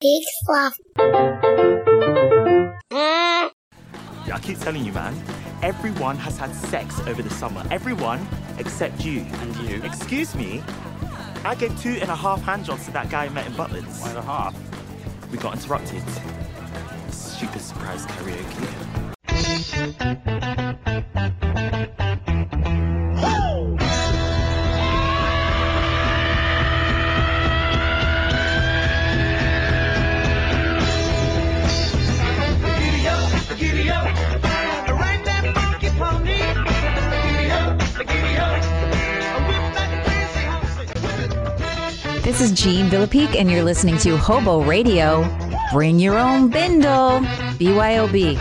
[0.00, 0.78] Big fluff.
[2.90, 3.50] Mm.
[4.32, 5.14] I keep telling you, man.
[5.62, 7.62] Everyone has had sex over the summer.
[7.70, 8.26] Everyone
[8.58, 9.20] except you.
[9.20, 9.82] And you?
[9.82, 10.62] Excuse me.
[11.44, 14.00] I gave two and a half handjobs to that guy I met in Butlins.
[14.00, 14.54] One and a half.
[15.30, 16.02] We got interrupted.
[17.10, 18.66] Stupid surprise karaoke.
[42.30, 45.28] This is Jean Villepique, and you're listening to Hobo Radio.
[45.72, 47.18] Bring your own bindle.
[47.58, 48.36] BYOB.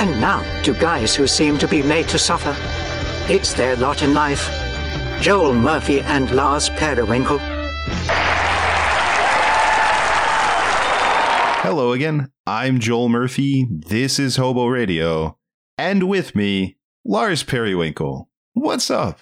[0.00, 2.56] And now to guys who seem to be made to suffer.
[3.32, 4.50] It's their lot in life.
[5.20, 7.38] Joel Murphy and Lars Periwinkle.
[11.62, 12.32] Hello again.
[12.48, 13.68] I'm Joel Murphy.
[13.70, 15.38] This is Hobo Radio.
[15.78, 18.28] And with me, Lars Periwinkle.
[18.54, 19.20] What's up?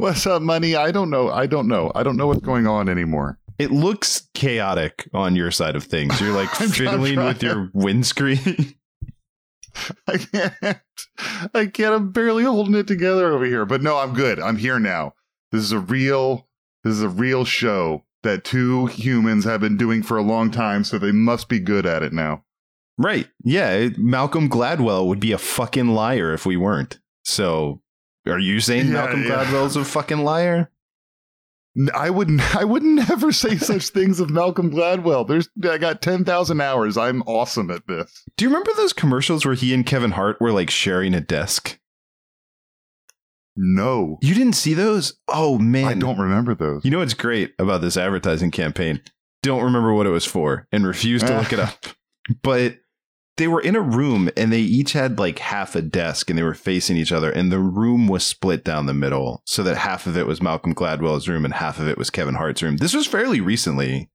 [0.00, 0.74] What's up, money?
[0.74, 1.28] I don't know.
[1.28, 1.92] I don't know.
[1.94, 3.38] I don't know what's going on anymore.
[3.58, 6.18] It looks chaotic on your side of things.
[6.18, 8.76] You're like fiddling with your windscreen.
[10.08, 10.80] I can't.
[11.52, 11.94] I can't.
[11.94, 13.66] I'm barely holding it together over here.
[13.66, 14.40] But no, I'm good.
[14.40, 15.12] I'm here now.
[15.52, 16.48] This is a real.
[16.82, 20.82] This is a real show that two humans have been doing for a long time,
[20.82, 22.42] so they must be good at it now.
[22.96, 23.28] right.
[23.44, 23.90] Yeah.
[23.98, 27.00] Malcolm Gladwell would be a fucking liar if we weren't.
[27.22, 27.82] So
[28.30, 29.44] are you saying Yeah, Malcolm yeah.
[29.44, 30.70] Gladwell's a fucking liar?
[31.94, 32.56] I wouldn't.
[32.56, 35.26] I would never say such things of Malcolm Gladwell.
[35.26, 35.48] There's.
[35.68, 36.96] I got ten thousand hours.
[36.96, 38.24] I'm awesome at this.
[38.36, 41.78] Do you remember those commercials where he and Kevin Hart were like sharing a desk?
[43.56, 45.18] No, You didn't see those?
[45.28, 45.84] Oh man.
[45.84, 46.84] I don't remember those.
[46.84, 49.02] You know what's great about this advertising campaign?
[49.42, 51.64] Don't remember what it was for and refuse to look it ah.
[51.64, 51.86] up.
[52.42, 52.78] But
[53.36, 56.42] they were in a room and they each had like half a desk and they
[56.42, 60.06] were facing each other and the room was split down the middle so that half
[60.06, 62.76] of it was Malcolm Gladwell's room and half of it was Kevin Hart's room.
[62.76, 64.10] This was fairly recently.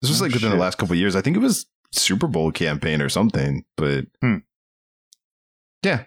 [0.00, 0.56] This was Oh, like within shit.
[0.58, 1.14] the last couple of years.
[1.14, 4.36] I think it was Super Bowl campaign or something, but Hmm.
[5.82, 6.04] yeah.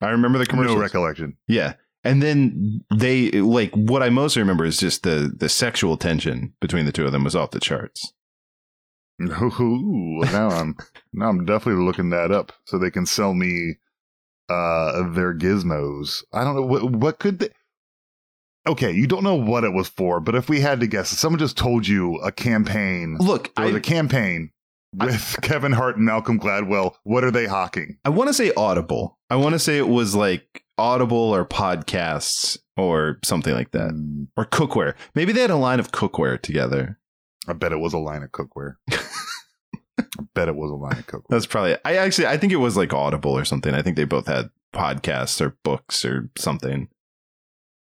[0.00, 0.76] I remember the commercial.
[0.76, 1.36] no recollection.
[1.48, 1.74] Yeah.
[2.04, 6.86] And then they like what I mostly remember is just the the sexual tension between
[6.86, 8.12] the two of them was off the charts.
[9.20, 10.76] Ooh, now I'm
[11.12, 13.76] now I'm definitely looking that up so they can sell me
[14.48, 16.22] uh their gizmos.
[16.32, 17.50] I don't know what what could they
[18.68, 21.18] Okay, you don't know what it was for, but if we had to guess, if
[21.18, 24.50] someone just told you a campaign, Look, there was I, a campaign
[24.94, 27.96] with Kevin Hart and Malcolm Gladwell, what are they hawking?
[28.04, 29.18] I want to say Audible.
[29.30, 33.90] I want to say it was like Audible or podcasts or something like that.
[33.90, 34.94] Mm, Or cookware.
[35.14, 36.98] Maybe they had a line of cookware together.
[37.48, 38.74] I bet it was a line of cookware.
[39.98, 40.04] I
[40.34, 41.28] bet it was a line of cookware.
[41.28, 43.74] That's probably I actually I think it was like Audible or something.
[43.74, 46.88] I think they both had podcasts or books or something.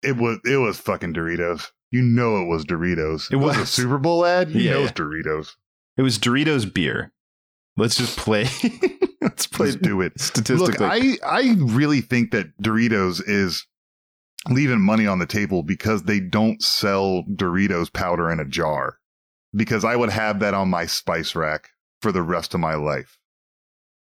[0.03, 1.67] It was it was fucking Doritos.
[1.91, 3.31] You know it was Doritos.
[3.31, 3.69] It was a was.
[3.69, 4.51] Super Bowl ad.
[4.51, 5.55] You Yeah, know it's Doritos.
[5.97, 7.11] It was Doritos beer.
[7.75, 8.43] Let's just play.
[9.21, 10.19] Let's play Let's do it.
[10.19, 10.77] statistically.
[10.79, 13.65] Look, I I really think that Doritos is
[14.47, 18.98] leaving money on the table because they don't sell Doritos powder in a jar.
[19.55, 21.69] Because I would have that on my spice rack
[22.01, 23.17] for the rest of my life.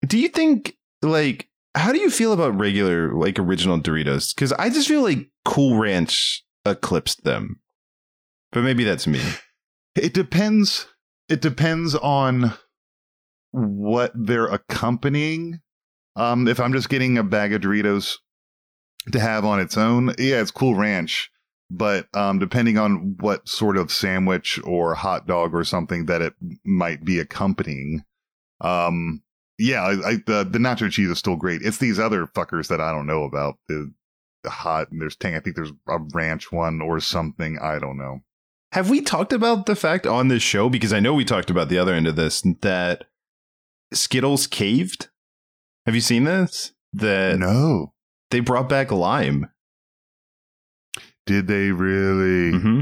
[0.06, 4.34] Do you think like how do you feel about regular like original Doritos?
[4.34, 7.59] Because I just feel like Cool Ranch eclipsed them.
[8.52, 9.22] But maybe that's me.
[9.96, 10.88] It depends.
[11.30, 12.53] It depends on
[13.52, 15.59] what they're accompanying.
[16.16, 18.18] Um, if I'm just getting a bag of Doritos
[19.12, 21.32] to have on its own, yeah, it's Cool Ranch.
[21.75, 26.34] But um, depending on what sort of sandwich or hot dog or something that it
[26.63, 28.06] might be accompanying,
[28.61, 29.23] um,
[29.57, 31.61] yeah, I, I, the the nacho cheese is still great.
[31.63, 33.56] It's these other fuckers that I don't know about.
[33.67, 33.91] The,
[34.44, 35.35] the hot and there's tang.
[35.35, 37.57] I think there's a ranch one or something.
[37.59, 38.19] I don't know.
[38.73, 40.69] Have we talked about the fact on this show?
[40.69, 43.05] Because I know we talked about the other end of this that
[43.93, 45.09] Skittles caved.
[45.85, 46.73] Have you seen this?
[46.93, 47.93] That no.
[48.29, 49.49] they brought back lime.
[51.25, 52.58] Did they really?
[52.59, 52.81] hmm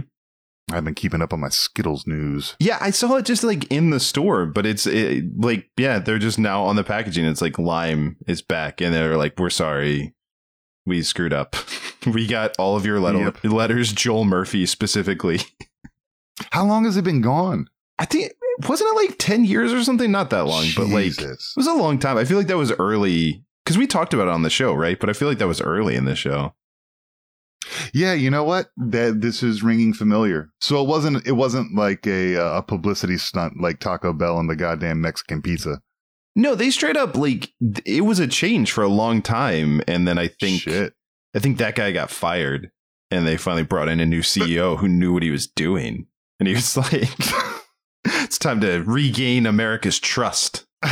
[0.72, 2.56] I've been keeping up on my Skittles news.
[2.60, 6.18] Yeah, I saw it just like in the store, but it's it, like yeah, they're
[6.20, 7.26] just now on the packaging.
[7.26, 10.14] It's like lime is back, and they're like, "We're sorry,
[10.86, 11.58] we screwed up.
[12.14, 13.44] we got all of your letter- Yep.
[13.44, 15.40] letters, Joel Murphy specifically."
[16.52, 17.68] How long has it been gone?
[18.00, 18.32] I think
[18.68, 20.10] wasn't it like ten years or something?
[20.12, 22.18] Not that long, but like it was a long time.
[22.18, 24.98] I feel like that was early because we talked about it on the show, right?
[25.00, 26.56] But I feel like that was early in the show.
[27.94, 28.70] Yeah, you know what?
[28.78, 30.50] That this is ringing familiar.
[30.60, 34.50] So it wasn't it wasn't like a uh, a publicity stunt like Taco Bell and
[34.50, 35.80] the goddamn Mexican pizza.
[36.36, 37.52] No, they straight up like
[37.86, 40.94] it was a change for a long time, and then I think Shit.
[41.36, 42.72] I think that guy got fired,
[43.10, 46.08] and they finally brought in a new CEO who knew what he was doing,
[46.40, 47.10] and he was like,
[48.06, 50.66] "It's time to regain America's trust."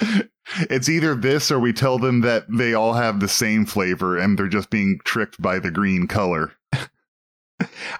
[0.70, 4.38] it's either this or we tell them that they all have the same flavor and
[4.38, 6.52] they're just being tricked by the green color.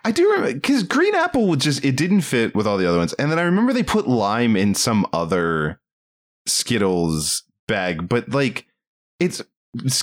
[0.05, 2.99] I do remember because green apple would just it didn't fit with all the other
[2.99, 5.81] ones, and then I remember they put lime in some other
[6.47, 8.67] Skittles bag, but like
[9.21, 9.43] it's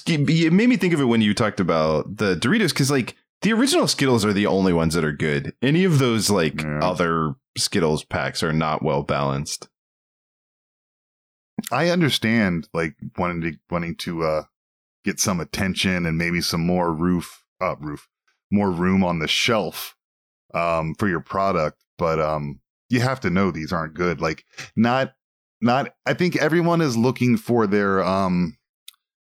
[0.07, 3.53] it made me think of it when you talked about the Doritos because like the
[3.53, 5.53] original Skittles are the only ones that are good.
[5.61, 6.79] Any of those like Yeah.
[6.81, 9.67] other Skittles packs are not well balanced.
[11.71, 14.43] I understand like wanting to wanting to uh
[15.03, 18.07] get some attention and maybe some more roof uh roof
[18.51, 19.95] more room on the shelf
[20.53, 22.59] um for your product, but um
[22.89, 24.21] you have to know these aren't good.
[24.21, 25.13] Like not
[25.61, 28.57] not I think everyone is looking for their um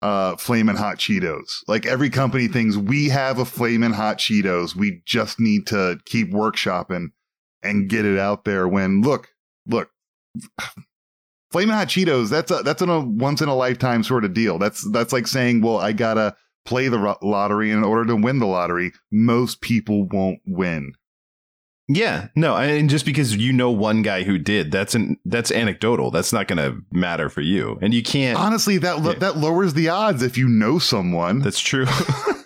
[0.02, 1.60] uh flamin' hot Cheetos.
[1.66, 4.74] Like every company thinks we have a flamin' hot Cheetos.
[4.76, 7.08] We just need to keep workshopping
[7.62, 9.30] and get it out there when look,
[9.66, 9.90] look
[11.54, 14.58] Flamin' Hot Cheetos, that's a that's a once in a lifetime sort of deal.
[14.58, 16.34] That's that's like saying, well, I gotta
[16.64, 18.90] play the lottery in order to win the lottery.
[19.12, 20.94] Most people won't win.
[21.86, 26.10] Yeah, no, and just because you know one guy who did, that's an that's anecdotal.
[26.10, 28.36] That's not going to matter for you, and you can't.
[28.36, 29.18] Honestly, that lo- Yeah.
[29.20, 31.38] that lowers the odds if you know someone.
[31.38, 31.86] That's true.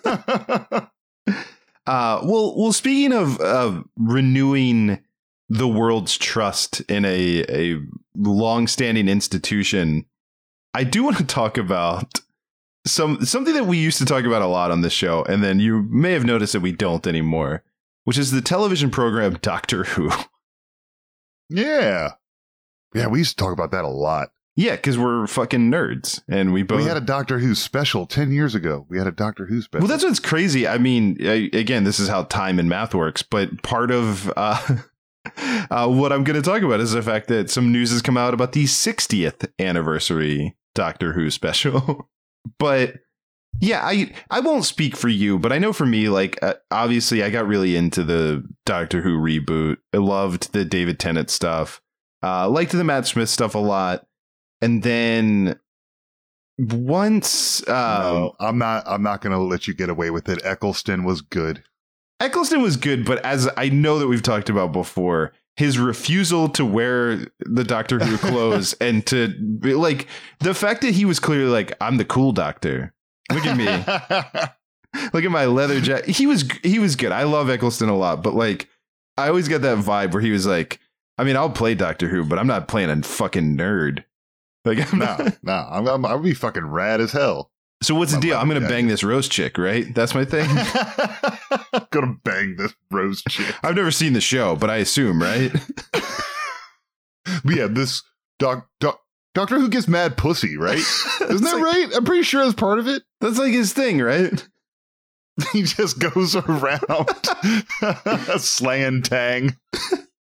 [1.87, 2.71] Uh, well, well.
[2.71, 4.99] Speaking of of renewing
[5.47, 7.79] the world's trust in a a
[8.15, 10.05] long-standing institution,
[10.73, 12.21] I do want to talk about
[12.85, 15.59] some something that we used to talk about a lot on this show, and then
[15.59, 17.63] you may have noticed that we don't anymore,
[18.03, 20.11] which is the television program Doctor Who.
[21.49, 22.13] yeah,
[22.93, 24.29] yeah, we used to talk about that a lot.
[24.55, 28.31] Yeah, because we're fucking nerds, and we both we had a Doctor Who special ten
[28.31, 28.85] years ago.
[28.89, 29.87] We had a Doctor Who special.
[29.87, 30.67] Well, that's what's crazy.
[30.67, 34.77] I mean, I, again, this is how time and math works, but part of uh,
[35.37, 38.17] uh, what I'm going to talk about is the fact that some news has come
[38.17, 42.09] out about the 60th anniversary Doctor Who special.
[42.59, 42.95] but
[43.59, 47.23] yeah, I I won't speak for you, but I know for me, like uh, obviously,
[47.23, 49.77] I got really into the Doctor Who reboot.
[49.93, 51.81] I loved the David Tennant stuff.
[52.23, 54.05] Uh, liked the Matt Smith stuff a lot,
[54.61, 55.59] and then
[56.57, 58.83] once um, no, I'm not.
[58.85, 60.43] I'm not going to let you get away with it.
[60.45, 61.63] Eccleston was good.
[62.19, 66.65] Eccleston was good, but as I know that we've talked about before, his refusal to
[66.65, 70.07] wear the Doctor Who clothes and to like
[70.39, 72.93] the fact that he was clearly like, I'm the cool doctor.
[73.31, 73.65] Look at me.
[75.13, 76.09] Look at my leather jacket.
[76.15, 77.11] He was he was good.
[77.11, 78.67] I love Eccleston a lot, but like
[79.17, 80.79] I always get that vibe where he was like,
[81.17, 84.03] I mean, I'll play Doctor Who, but I'm not playing a fucking nerd.
[84.65, 87.51] Like, I'm no, not- no, I'm, I'm, I'll be fucking rad as hell.
[87.81, 88.37] So what's the deal?
[88.37, 89.93] I'm gonna bang this rose chick, right?
[89.95, 90.47] That's my thing.
[91.91, 93.55] Gonna bang this rose chick.
[93.63, 95.51] I've never seen the show, but I assume, right?
[97.43, 98.01] But yeah, this
[98.39, 99.01] doc, doc,
[99.35, 100.77] Doctor Who gets mad pussy, right?
[101.21, 101.95] Isn't that right?
[101.95, 103.03] I'm pretty sure that's part of it.
[103.21, 104.45] That's like his thing, right?
[105.53, 107.07] He just goes around
[108.39, 109.55] slaying Tang.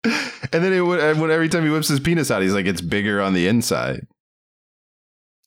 [0.03, 2.65] And then it would, and when every time he whips his penis out, he's like,
[2.65, 4.07] it's bigger on the inside.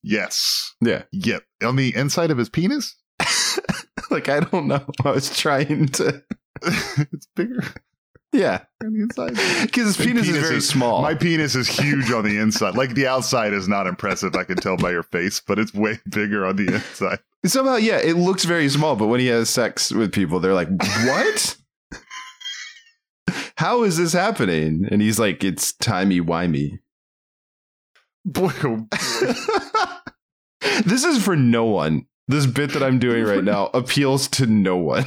[0.03, 0.75] Yes.
[0.81, 1.03] Yeah.
[1.13, 1.45] Yep.
[1.65, 2.97] On the inside of his penis,
[4.11, 4.85] like, I don't know.
[5.05, 6.23] I was trying to,
[6.63, 7.63] it's bigger
[8.33, 8.61] yeah.
[8.83, 9.31] on the inside.
[9.67, 11.03] Because his My penis, is penis very is- small.
[11.03, 12.75] My penis is huge on the inside.
[12.77, 14.35] Like the outside is not impressive.
[14.35, 17.19] I can tell by your face, but it's way bigger on the inside.
[17.47, 20.69] Somehow, yeah, it looks very small, but when he has sex with people, they're like,
[21.07, 21.57] what?
[23.57, 24.87] How is this happening?
[24.91, 26.79] And he's like, it's timey-wimey.
[28.25, 29.35] Boy, oh boy.
[30.85, 32.07] This is for no one.
[32.29, 35.05] This bit that I'm doing right now appeals to no one.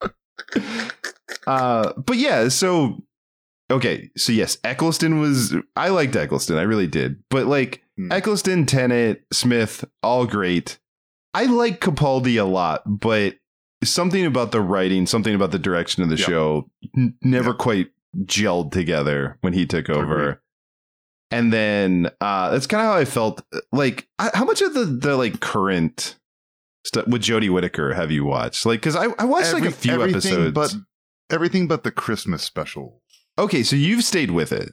[1.46, 2.98] uh, but yeah, so
[3.70, 7.22] okay, so yes, Eccleston was I liked Eccleston, I really did.
[7.30, 8.12] But like Hmm.
[8.12, 10.78] Eccleston, Tennant, Smith, all great.
[11.34, 13.34] I like Capaldi a lot, but
[13.82, 16.24] something about the writing, something about the direction of the Yeah.
[16.26, 17.56] show n- never Yeah.
[17.58, 17.86] quite
[18.24, 20.40] gelled together when he took over.
[21.30, 23.42] And then uh that's kind of how I felt.
[23.72, 26.16] Like, how much of the the like current
[26.84, 28.64] stuff with Jodie Whittaker have you watched?
[28.64, 30.54] Like, because I, I watched like a few episodes.
[30.54, 30.74] but
[31.30, 33.02] everything but the Christmas special.
[33.38, 34.72] okay, so you've stayed with it.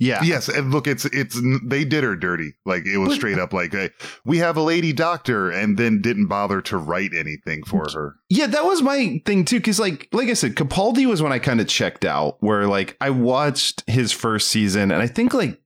[0.00, 0.22] Yeah.
[0.24, 2.54] Yes, and look, it's it's they did her dirty.
[2.64, 3.90] Like it was But- straight up like, hey,
[4.24, 8.16] we have a lady doctor, and then didn't bother to write anything for her.
[8.30, 9.60] Yeah, that was my thing too.
[9.60, 12.96] Cause like, like I said, Capaldi was when I kind of checked out where like
[13.00, 15.60] I watched his first season and I think like,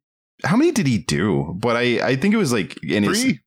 [0.45, 1.55] how many did he do?
[1.57, 3.41] But I, I think it was like in his, Three?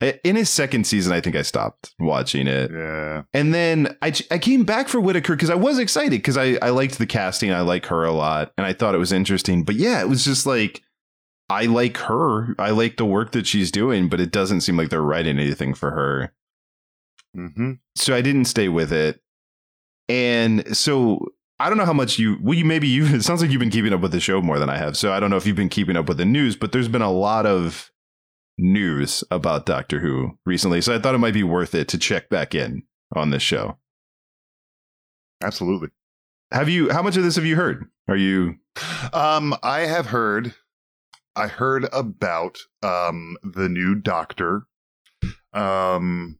[0.00, 2.70] In his second season, I think I stopped watching it.
[2.72, 3.22] Yeah.
[3.34, 6.70] And then I, I came back for Whittaker because I was excited because I, I
[6.70, 7.52] liked the casting.
[7.52, 9.62] I like her a lot and I thought it was interesting.
[9.62, 10.82] But yeah, it was just like,
[11.50, 12.54] I like her.
[12.58, 15.74] I like the work that she's doing, but it doesn't seem like they're writing anything
[15.74, 16.32] for her.
[17.34, 19.20] hmm So I didn't stay with it.
[20.08, 21.26] And so
[21.58, 23.68] I don't know how much you, well, you maybe you, it sounds like you've been
[23.68, 24.96] keeping up with the show more than I have.
[24.96, 27.02] So I don't know if you've been keeping up with the news, but there's been
[27.02, 27.90] a lot of
[28.60, 30.80] news about Doctor Who recently.
[30.80, 32.82] So I thought it might be worth it to check back in
[33.14, 33.78] on this show.
[35.42, 35.88] Absolutely.
[36.52, 37.86] Have you, how much of this have you heard?
[38.08, 38.56] Are you,
[39.12, 40.54] Um, I have heard,
[41.36, 44.66] I heard about um the new Doctor,
[45.52, 46.38] um,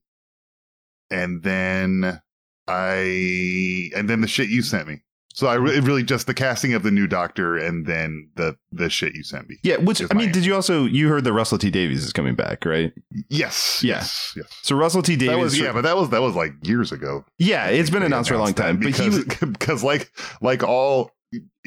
[1.11, 2.21] and then
[2.67, 5.03] I and then the shit you sent me.
[5.33, 8.91] So I re- really just the casting of the new Doctor and then the the
[8.91, 9.57] shit you sent me.
[9.63, 12.13] yeah, which, I mean, my did you also, you heard that Russell T Davies is
[12.13, 12.93] coming back, right?
[13.29, 13.81] Yes.
[13.83, 13.95] Yeah.
[13.99, 14.33] Yes.
[14.37, 14.47] Yes.
[14.63, 17.25] So Russell T Davies, That was yeah, but that was that was like years ago.
[17.39, 20.11] yeah, it's been announced for a long time, but he was, because like
[20.43, 21.13] like all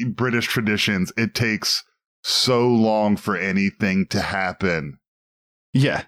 [0.10, 1.84] British traditions, it takes
[2.24, 4.98] so long for anything to happen.
[5.74, 6.04] Yeah.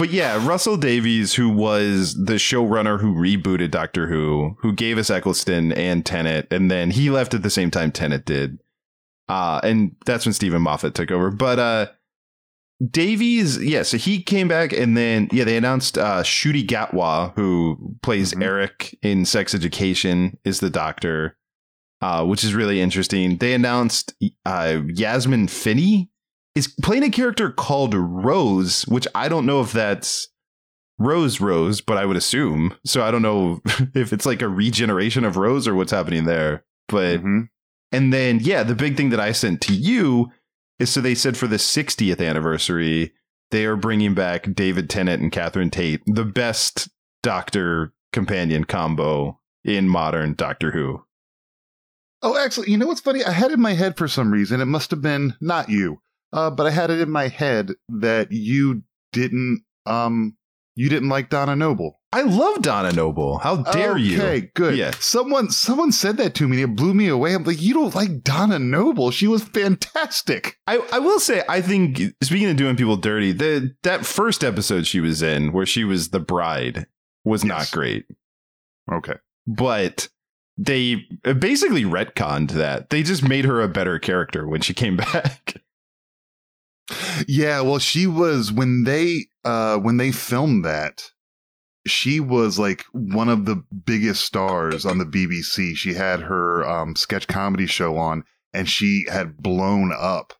[0.00, 5.10] But yeah, Russell Davies, who was the showrunner who rebooted Doctor Who, who gave us
[5.10, 8.58] Eccleston and Tennant, and then he left at the same time Tennant did.
[9.28, 11.30] Uh, and that's when Steven Moffat took over.
[11.30, 11.86] But uh
[12.90, 17.94] Davies, yeah, so he came back and then yeah, they announced uh Ncuti Gatwa, who
[18.02, 18.42] plays Mhm.
[18.42, 21.36] Eric in Sex Education, is the doctor.
[22.00, 23.36] Uh, which is really interesting.
[23.36, 24.14] They announced
[24.46, 26.09] uh Yasmin Finney
[26.54, 30.28] is playing a character called Rose, which I don't know if that's
[30.98, 32.74] Rose Rose, but I would assume.
[32.84, 33.60] So I don't know
[33.94, 36.64] if it's like a regeneration of Rose or what's happening there.
[36.88, 37.48] But Mhm.
[37.92, 40.30] and then yeah, the big thing that I sent to you
[40.78, 43.12] is so they said for the 60th anniversary,
[43.50, 46.88] they are bringing back David Tennant and Catherine Tate, the best
[47.22, 51.04] Doctor companion combo in modern Doctor Who.
[52.22, 53.24] Oh, actually, you know what's funny?
[53.24, 54.60] I had it in my head for some reason.
[54.60, 56.00] It must have been not you,
[56.32, 58.82] uh, but I had it in my head that you
[59.12, 60.36] didn't um
[60.76, 62.00] you didn't like Donna Noble.
[62.12, 63.38] I love Donna Noble.
[63.38, 64.16] How dare you?
[64.20, 64.76] Okay, good.
[64.76, 64.92] Yeah.
[64.98, 67.34] Someone someone said that to me and it blew me away.
[67.34, 69.10] I'm like, you don't like Donna Noble.
[69.10, 70.58] She was fantastic.
[70.66, 74.86] I, I will say I think speaking of doing people dirty, the that first episode
[74.86, 76.86] she was in where she was the bride
[77.24, 78.06] was not great.
[78.90, 79.14] Okay.
[79.46, 80.08] But
[80.56, 81.06] they
[81.38, 82.90] basically retconned that.
[82.90, 85.56] They just made her a better character when she came back.
[87.26, 91.10] Yeah, well, she was when they uh when they filmed that,
[91.86, 95.76] she was like one of the biggest stars on the BBC.
[95.76, 100.34] She had her um sketch comedy show on and she had blown up.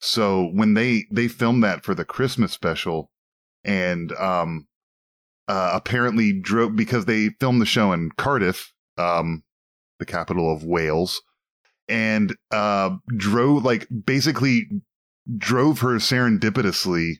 [0.00, 3.10] So when they they filmed that for the Christmas special
[3.64, 4.66] and um
[5.48, 9.44] uh apparently drove because they filmed the show in Cardiff, um
[9.98, 11.22] the capital of Wales,
[11.88, 14.68] and uh drove like basically
[15.38, 17.16] drove her serendipitously,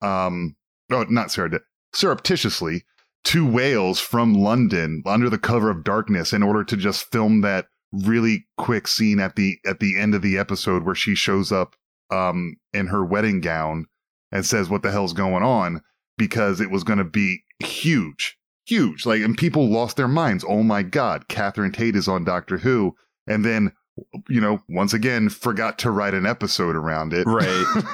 [0.00, 0.56] um,
[0.90, 1.62] oh, not serendip,
[1.92, 2.84] surreptitiously
[3.24, 7.66] to Wales from London under the cover of darkness in order to just film that
[7.92, 11.76] really quick scene at the at the end of the episode where she shows up
[12.10, 13.86] um in her wedding gown
[14.32, 15.82] and says what the hell's going on?
[16.16, 18.36] Because it was going to be huge
[18.66, 19.06] huge.
[19.06, 20.44] Like and people lost their minds.
[20.48, 22.96] Oh my god catherine tate is on doctor who.
[23.26, 23.72] And then
[24.28, 27.64] you know once again forgot to write an episode around it Right.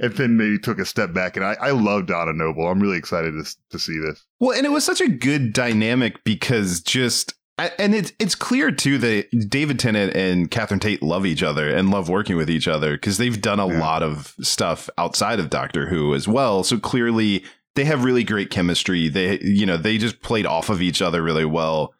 [0.00, 2.96] and then maybe took a step back and i i love donna noble i'm really
[2.98, 7.34] excited to, to see this Well, and it was such a good dynamic because just
[7.78, 11.90] and it's it's clear too that David Tennant and Catherine Tate love each other and
[11.90, 13.80] love working with each other because they've done a Yeah.
[13.80, 16.62] lot of stuff outside of Doctor Who as well.
[16.62, 17.42] So clearly
[17.74, 19.08] they have really great chemistry.
[19.08, 21.94] They you know they just played off of each other really well.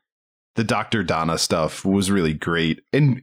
[0.59, 3.23] The Doctor Donna stuff was really great and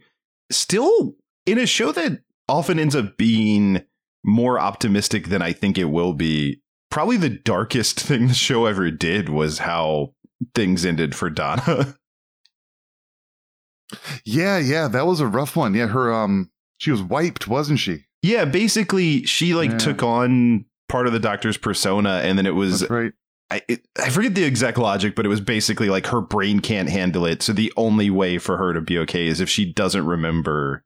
[0.49, 1.15] still
[1.45, 3.81] in a show that often ends up being
[4.23, 8.89] more optimistic than I think it will be probably the darkest thing the show ever
[8.89, 10.13] did was how
[10.53, 11.97] things ended for Donna.
[14.25, 18.05] yeah yeah that was a rough one yeah her um she was wiped wasn't she
[18.23, 19.77] yeah, basically she like Yeah.
[19.77, 23.11] took on part of the doctor's persona and then it was right
[23.51, 26.89] I, it, I forget the exact logic, but it was basically like her brain can't
[26.89, 27.43] handle it.
[27.43, 30.83] So the only way for her to be okay is if she doesn't remember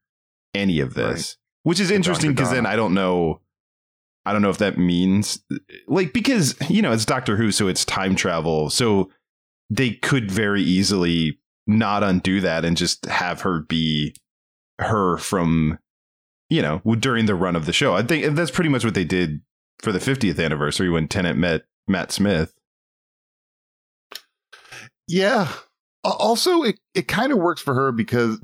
[0.54, 1.70] any of this, Right.
[1.70, 3.42] which is interesting because then I don't know.
[4.25, 5.42] I don't know if that means
[5.88, 9.10] like because you know it's Doctor Who, so it's time travel, so
[9.70, 14.13] they could very easily not undo that and just have her be
[14.80, 15.80] her from
[16.50, 17.96] you know during the run of the show.
[17.96, 19.42] I think that's pretty much what they did
[19.80, 22.53] for the 50th anniversary when Tennant met Matt Smith.
[25.08, 25.51] Yeah.
[26.03, 28.39] Also, it, it kind of works for her because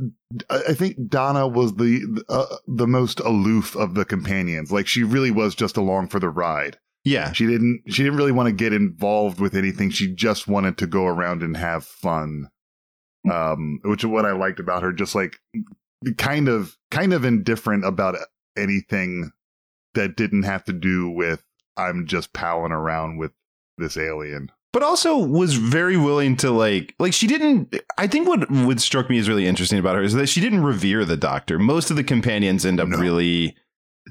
[0.49, 4.71] I think Donna was the uh, the most aloof of the companions.
[4.71, 6.77] Like she really was just along for the ride.
[7.05, 9.91] Yeah, She didn't she didn't really want to get involved with anything.
[9.91, 12.49] She just wanted to go around and have fun.
[13.31, 14.91] Um, which is what I liked about her.
[14.91, 15.37] Just like
[16.17, 18.15] kind of kind of indifferent about
[18.57, 19.31] anything
[19.93, 21.43] that didn't have to do with
[21.77, 23.31] I'm just palling around with
[23.77, 24.51] this alien.
[24.73, 29.09] but also was very willing to like like she didn't i think what what struck
[29.09, 31.95] me as really interesting about her is that she didn't revere the doctor most of
[31.97, 32.97] the companions end up No.
[32.97, 33.55] really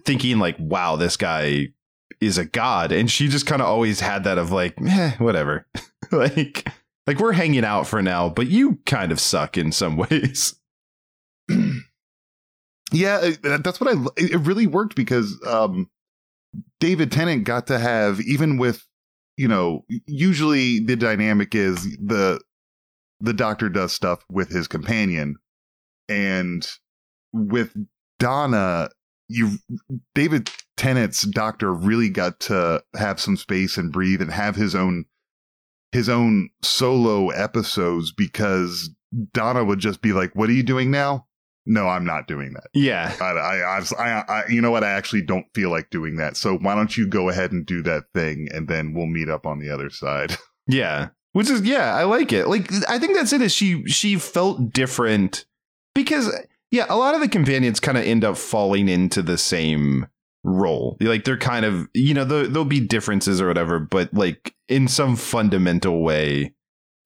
[0.04, 1.68] thinking like wow this guy
[2.20, 5.66] is a god and she just kind of always had that of like eh, whatever
[6.12, 6.68] like
[7.06, 10.54] like we're hanging out for now but you kind of suck in some ways
[12.92, 14.00] Yeah, that's what I.
[14.16, 15.90] It it really worked because um,
[16.80, 18.86] David Tennant got to have even with
[19.36, 22.40] you know usually the dynamic is the
[23.20, 25.36] the doctor does stuff with his companion,
[26.08, 26.66] and
[27.32, 27.74] with
[28.18, 28.90] Donna,
[29.28, 29.58] you
[30.14, 35.06] David Tennant's doctor really got to have some space and breathe and have his own
[35.92, 38.90] his own solo episodes because
[39.32, 41.26] Donna would just be like, "What are you doing now?"
[41.66, 42.68] No, I'm not doing that.
[42.74, 44.84] yeah I, I, I, I, you know what?
[44.84, 46.36] I actually don't feel like doing that.
[46.36, 49.46] So why don't you go ahead and do that thing, and then we'll meet up
[49.46, 50.36] on the other side.
[50.66, 51.08] Yeah.
[51.32, 52.46] Which is yeah, I like it.
[52.46, 55.44] Like I think that's it is she she felt different
[55.94, 56.34] because
[56.70, 60.06] yeah, a lot of the companions kind of end up falling into the same
[60.42, 60.96] role.
[61.00, 64.88] Like they're kind of, you know, there, there'll be differences or whatever, but like in
[64.88, 66.53] some fundamental way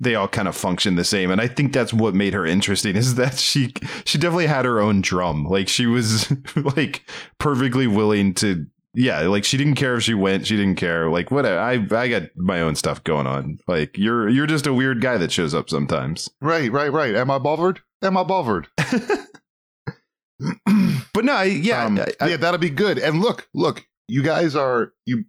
[0.00, 2.94] they all kind of function the same and i think that's what made her interesting
[2.96, 3.72] is that she
[4.04, 6.32] she definitely had her own drum like she was
[6.76, 11.08] like perfectly willing to yeah, like she didn't care if she went, she didn't care.
[11.08, 11.60] Like whatever.
[11.60, 13.58] I I got my own stuff going on.
[13.68, 16.28] Like you're you're just a weird guy that shows up sometimes.
[16.40, 17.14] right, right, right.
[17.14, 17.80] Am I bothered?
[18.02, 18.66] Am I bothered?
[21.14, 22.98] But no, I, yeah, Um, I- I- yeah, that'll be good.
[22.98, 25.24] And look, look, you guys are you.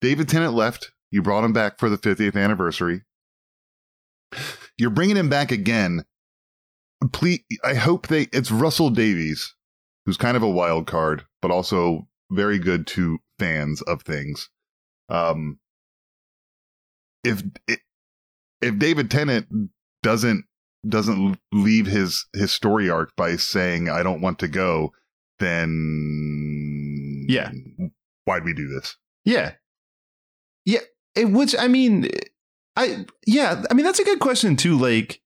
[0.00, 0.92] David Tennant left.
[1.10, 3.02] You brought him back for the 50th anniversary.
[4.78, 6.04] You're bringing him back again.
[7.12, 8.28] Please, I hope they.
[8.32, 9.54] It's Russell Davies,
[10.06, 14.48] who's kind of a wild card, but also very good to fans of things.
[15.08, 15.58] Um,
[17.24, 17.42] if
[18.60, 19.46] if David Tennant
[20.02, 20.44] doesn't
[20.88, 24.92] doesn't leave his his story arc by saying I don't want to go,
[25.40, 27.50] then Yeah.
[28.24, 28.96] why'd we do this?
[29.24, 29.54] yeah,
[30.64, 30.80] yeah.
[31.14, 32.08] It, which I mean,
[32.76, 34.78] I yeah, I mean that's a good question too.
[34.78, 35.20] Like,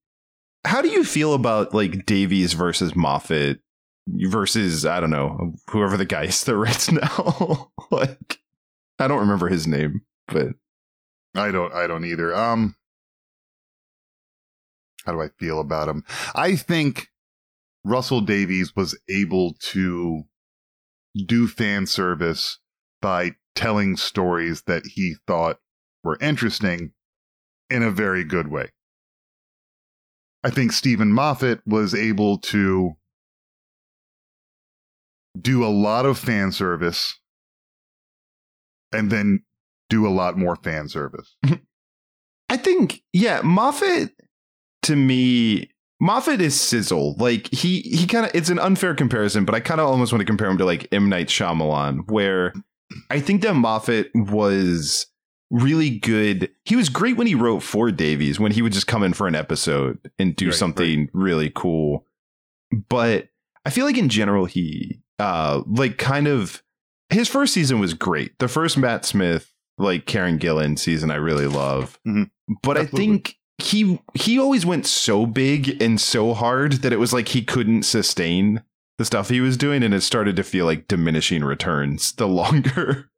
[0.64, 3.61] how do you feel about like Davies versus Moffat
[4.09, 7.70] versus I don't know whoever the guy is that writes now?
[7.90, 8.38] like,
[8.98, 10.48] I don't remember his name, but
[11.35, 12.35] I don't I don't either.
[12.35, 12.74] Um
[15.04, 16.04] how do I feel about him?
[16.35, 17.09] I think
[17.85, 20.24] Russell Davies was able to
[21.24, 22.59] do fan service
[23.00, 25.61] by telling stories that he thought
[26.02, 26.92] were interesting
[27.70, 28.70] in a very good way.
[30.44, 32.92] I think Steven Moffat was able to
[35.40, 37.18] do a lot of fan service
[38.92, 39.42] and then
[39.88, 41.37] do a lot more fan service.
[42.48, 44.11] I think, yeah, Moffat
[44.83, 47.16] to me, Moffat is sizzle.
[47.18, 50.20] Like he he kind of it's an unfair comparison, but I kind of almost want
[50.20, 52.52] to compare him to like M Night Shyamalan, where
[53.11, 55.07] I think that Moffat was
[55.50, 56.50] really good.
[56.64, 59.26] He was great when he wrote for Davies, when he would just come in for
[59.26, 62.06] an episode and do Right, something really cool.
[62.88, 63.28] But
[63.64, 66.62] I feel like in general, he uh like kind of
[67.11, 68.38] his first season was great.
[68.38, 71.98] The first Matt Smith, like Karen Gillan season, I really love.
[72.06, 72.30] Mhm.
[72.62, 77.12] But I think he he always went so big and so hard that it was
[77.12, 78.62] like he couldn't sustain
[78.98, 83.11] the stuff he was doing, and it started to feel like diminishing returns the longer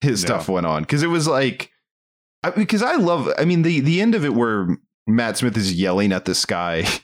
[0.00, 0.26] his Yeah.
[0.26, 0.82] stuff went on.
[0.82, 1.70] Because it was like,
[2.42, 4.68] I, because I love, I mean, the the end of it where
[5.06, 6.86] Matt Smith is yelling at the sky.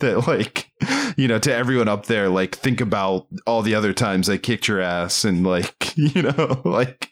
[0.00, 0.68] That like
[1.16, 4.66] you know to everyone up there like think about all the other times I kicked
[4.66, 7.10] your ass and like you know like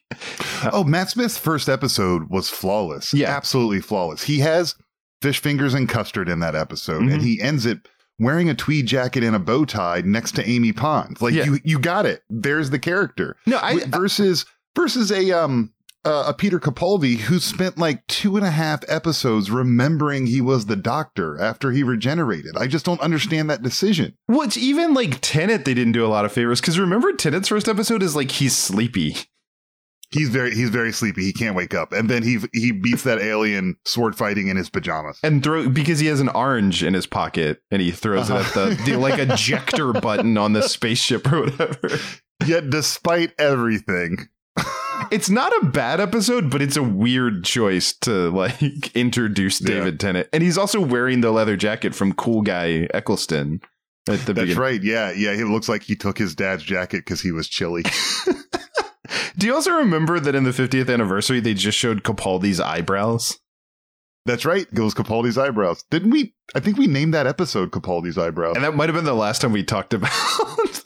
[0.73, 3.14] Oh, Matt Smith's first episode was flawless.
[3.14, 3.29] Yeah.
[3.37, 4.25] Absolutely flawless.
[4.25, 4.75] He has
[5.23, 7.23] fish fingers and custard in that episode, and Mhm.
[7.23, 7.87] he ends it
[8.18, 11.21] wearing a tweed jacket and a bow tie next to Amy Pond.
[11.23, 11.45] Like Yeah.
[11.45, 12.25] you, you got it.
[12.29, 13.37] There's the character.
[13.47, 14.45] No, I, versus
[14.76, 15.72] versus a um
[16.04, 20.66] uh, a Peter Capaldi who spent like two and a half episodes remembering he was
[20.66, 22.56] the doctor after he regenerated.
[22.56, 24.16] I just don't understand that decision.
[24.26, 27.48] well, it's even like Tennant, they didn't do a lot of favors because remember Tennant's
[27.48, 29.14] first episode is like he's sleepy.
[30.11, 31.22] He's very he's very sleepy.
[31.22, 34.68] He can't wake up, and then he he beats that alien sword fighting in his
[34.68, 35.18] pajamas.
[35.22, 38.61] and throw because he has an orange in his pocket and he throws it Uh-huh.
[38.72, 41.88] at the, the like ejector button on the spaceship or whatever.
[42.44, 44.18] Yet, despite everything,
[45.11, 49.67] It's not a bad episode, but it's a weird choice to like introduce Yeah.
[49.67, 50.29] David Tennant.
[50.33, 53.61] And he's also wearing the leather jacket from Cool Guy Eccleston
[54.09, 54.57] at the that's beginning.
[54.59, 54.83] right.
[54.83, 55.35] Yeah, yeah.
[55.35, 57.83] He looks like he took his dad's jacket because he was chilly.
[59.37, 63.38] Do you also remember that in the 50th anniversary they just showed Capaldi's eyebrows?
[64.25, 64.73] That's right.
[64.73, 65.85] Goes Capaldi's eyebrows.
[65.91, 66.35] Didn't we?
[66.55, 68.55] I think we named that episode Capaldi's eyebrows.
[68.55, 70.12] And that might have been the last time we talked about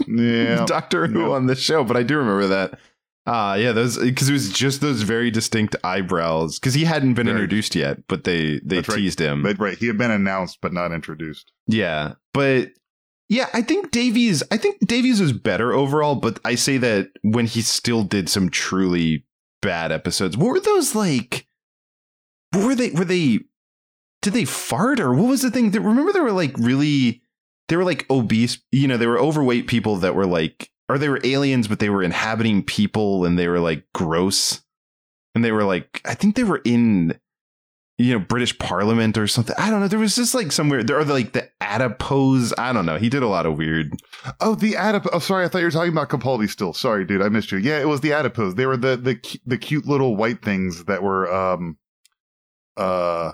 [0.09, 0.65] yeah.
[0.67, 1.29] Doctor Who Yeah.
[1.35, 2.81] on the show, but I do remember that.
[3.27, 7.27] Ah, yeah, those because it was just those very distinct eyebrows because he hadn't been
[7.27, 7.33] Right.
[7.33, 8.97] introduced yet, but they they That's right.
[8.99, 9.43] teased him.
[9.43, 11.51] But right, he had been announced but not introduced.
[11.67, 12.71] Yeah, but
[13.29, 14.45] yeah, I think Davies.
[14.53, 18.49] I think Davies was better overall, but I say that when he still did some
[18.51, 19.25] truly
[19.61, 20.37] bad episodes.
[20.37, 21.49] What were those like?
[22.53, 22.91] What were they?
[22.91, 23.41] Were they?
[24.23, 25.73] Did they fart or what was the thing?
[25.73, 27.23] That remember they were like really.
[27.69, 28.59] They were like obese.
[28.71, 31.91] You know, they were overweight people that were like, or they were aliens, but they
[31.91, 34.63] were inhabiting people and they were like gross.
[35.35, 37.19] And they were like, I think they were in
[37.99, 39.57] you know British Parliament or something.
[39.59, 39.89] I don't know.
[39.89, 42.53] There was just like somewhere there are like the adipose.
[42.59, 42.99] I don't know.
[42.99, 43.93] He did a lot of weird.
[44.41, 45.11] Oh, the adipose.
[45.15, 46.73] Oh, sorry, I thought you were talking about Capaldi still.
[46.73, 47.59] Sorry, dude, I missed you.
[47.59, 48.55] Yeah, it was the adipose.
[48.55, 51.79] They were the the the cute little white things that were um
[52.77, 53.33] uh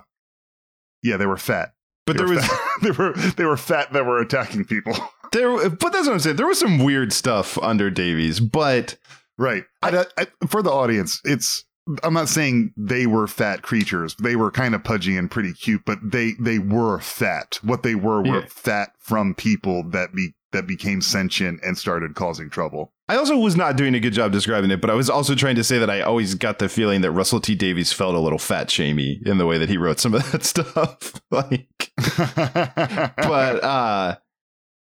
[1.02, 1.72] yeah, they were fat.
[2.06, 2.50] But They there was
[2.82, 4.94] they were they were fat that were attacking people.
[5.32, 5.68] There.
[5.70, 6.36] But that's what I'm saying.
[6.36, 8.96] There was some weird stuff under Davies, but
[9.38, 9.64] Right.
[9.82, 11.64] I, I, for the audience, it's
[12.04, 14.14] I'm not saying they were fat creatures.
[14.22, 17.58] They were kind of pudgy and pretty cute, but they they were fat.
[17.62, 18.46] What they were were Yeah.
[18.48, 22.92] fat from people that be that became sentient and started causing trouble.
[23.08, 24.80] I also was not doing a good job describing it.
[24.82, 27.40] But I was also trying to say that I always got the feeling that Russell
[27.40, 30.30] T Davies felt a little fat shamey in the way that he wrote some of
[30.30, 31.14] that stuff.
[31.30, 31.90] like
[32.36, 34.16] but uh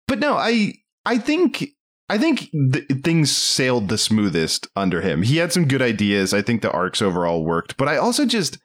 [0.09, 0.73] but no i
[1.05, 1.69] i think
[2.09, 6.41] i think th- things sailed the smoothest under him he had some good ideas i
[6.41, 8.57] think the arcs overall worked but i also just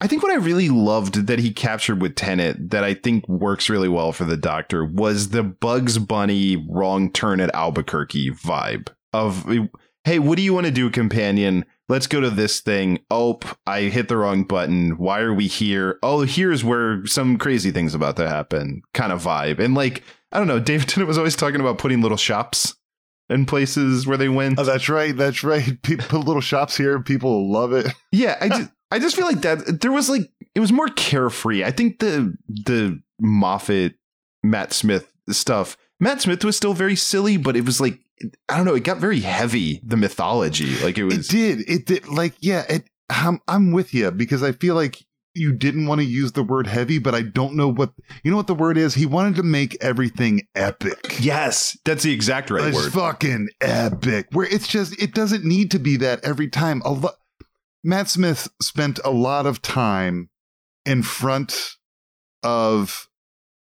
[0.00, 3.70] i think what i really loved that he captured with tennant that i think works
[3.70, 9.48] really well for the doctor was the bugs bunny wrong turn at albuquerque vibe of
[10.04, 13.00] hey what do you want to do companion let's go to this thing.
[13.10, 14.98] Oh, I hit the wrong button.
[14.98, 15.98] Why are we here?
[16.02, 18.82] Oh, here's where some crazy things about to happen.
[18.94, 19.58] Kind of vibe.
[19.58, 22.74] And like, I don't know, David Tennant was always talking about putting little shops
[23.30, 24.58] in places where they went.
[24.58, 25.16] Oh, that's right.
[25.16, 25.80] That's right.
[25.82, 27.00] People put little shops here.
[27.00, 27.92] People love it.
[28.12, 31.64] yeah, I just I just feel like that there was like it was more carefree.
[31.64, 33.94] I think the the Moffat
[34.42, 35.76] Matt Smith stuff.
[36.00, 38.00] Matt Smith was still very silly, but it was like
[38.48, 40.78] I don't know, it got very heavy, the mythology.
[40.82, 41.28] Like it was.
[41.28, 41.70] It did.
[41.70, 42.08] It did.
[42.08, 42.64] Like, yeah.
[42.68, 42.88] It.
[43.10, 45.02] I'm, I'm with you because I feel like
[45.34, 48.36] you didn't want to use the word heavy, but I don't know what you know
[48.36, 48.94] what the word is.
[48.94, 51.16] He wanted to make everything epic.
[51.20, 52.92] Yes, that's the exact right it's word.
[52.92, 54.26] fucking epic.
[54.32, 56.82] Where it's just it doesn't need to be that every time.
[56.84, 57.14] A lot.
[57.84, 60.30] Matt Smith spent a lot of time
[60.84, 61.76] in front
[62.42, 63.08] of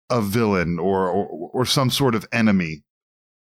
[0.09, 2.83] a villain or, or or some sort of enemy,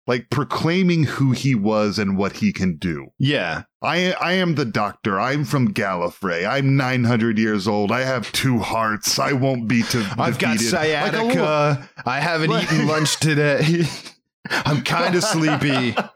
[0.07, 3.09] like proclaiming who he was and what he can do.
[3.19, 3.63] Yeah.
[3.83, 5.21] I I am the doctor.
[5.21, 6.47] I'm from Gallifrey.
[6.49, 7.91] I'm 900 years old.
[7.93, 9.19] I have two hearts.
[9.19, 10.73] I won't be to I've got defeated.
[10.75, 11.25] Like sciatica.
[11.25, 12.65] little- I haven't Right.
[12.65, 13.85] eaten lunch today.
[14.51, 15.97] I'm kind of sleepy.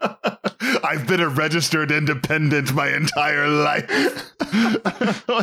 [0.85, 3.87] I've been a registered independent my entire life.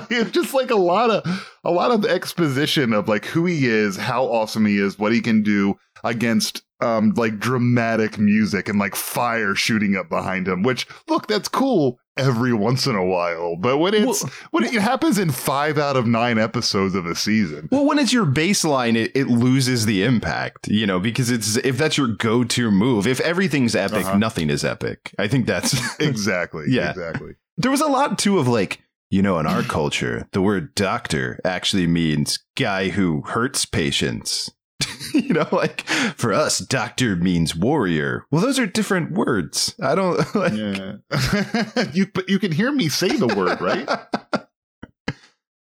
[0.09, 3.97] it's just like a lot of a lot of exposition of like who he is,
[3.97, 8.95] how awesome he is, what he can do against um like dramatic music and like
[8.95, 10.63] fire shooting up behind him.
[10.63, 14.73] Which look, that's cool every once in a while, but when it's Well- when it
[14.73, 17.69] happens in five out of nine episodes of a season.
[17.71, 21.77] Well, when it's your baseline, it, it loses the impact, you know, because it's if
[21.77, 23.05] that's your go-to move.
[23.05, 24.17] If everything's epic, Uh-huh.
[24.17, 25.13] nothing is epic.
[25.19, 26.65] I think that's Exactly.
[26.69, 26.89] Yeah.
[26.91, 27.33] Exactly.
[27.57, 31.39] there was a lot too of like you know in our culture the word doctor
[31.45, 34.51] actually means guy who hurts patients
[35.13, 35.81] you know like
[36.15, 41.83] for us doctor means warrior well those are different words i don't like, Yeah.
[41.93, 43.87] you but you can hear me say the word, right?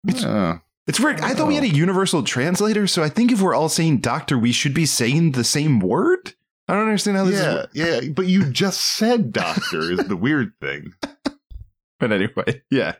[0.05, 0.59] Yeah.
[0.87, 1.21] It's weird.
[1.21, 4.37] I thought we had a universal translator, so I think if we're all saying doctor,
[4.37, 6.35] we should be saying the same word.
[6.67, 7.67] I don't understand how this is.
[7.73, 10.93] Yeah, yeah, but you just said doctor is the weird thing.
[12.01, 12.95] But anyway, yeah.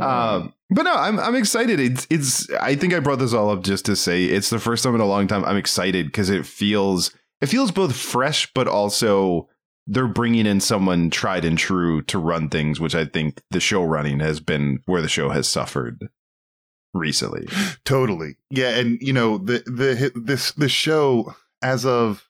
[0.00, 1.80] Um, but no, I'm I'm excited.
[1.80, 2.50] It's it's.
[2.54, 5.00] I think I brought this all up just to say it's the first time in
[5.00, 9.48] a long time I'm excited because it feels it feels both fresh, but also
[9.86, 13.82] they're bringing in someone tried and true to run things, which I think the show
[13.82, 16.08] running has been where the show has suffered
[16.94, 17.48] recently.
[17.84, 18.36] Totally.
[18.50, 22.28] Yeah, and you know, the the this the show as of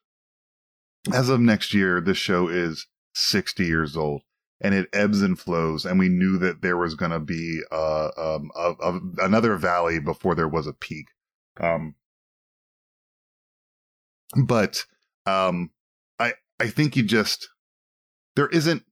[1.12, 4.22] as of next year, this show is 60 years old
[4.62, 8.08] and it ebbs and flows and we knew that there was going to be uh
[8.16, 11.08] um a, a, another valley before there was a peak.
[11.60, 11.96] Um
[14.46, 14.86] but
[15.26, 15.70] um
[16.18, 17.48] I I think you just
[18.36, 18.84] there isn't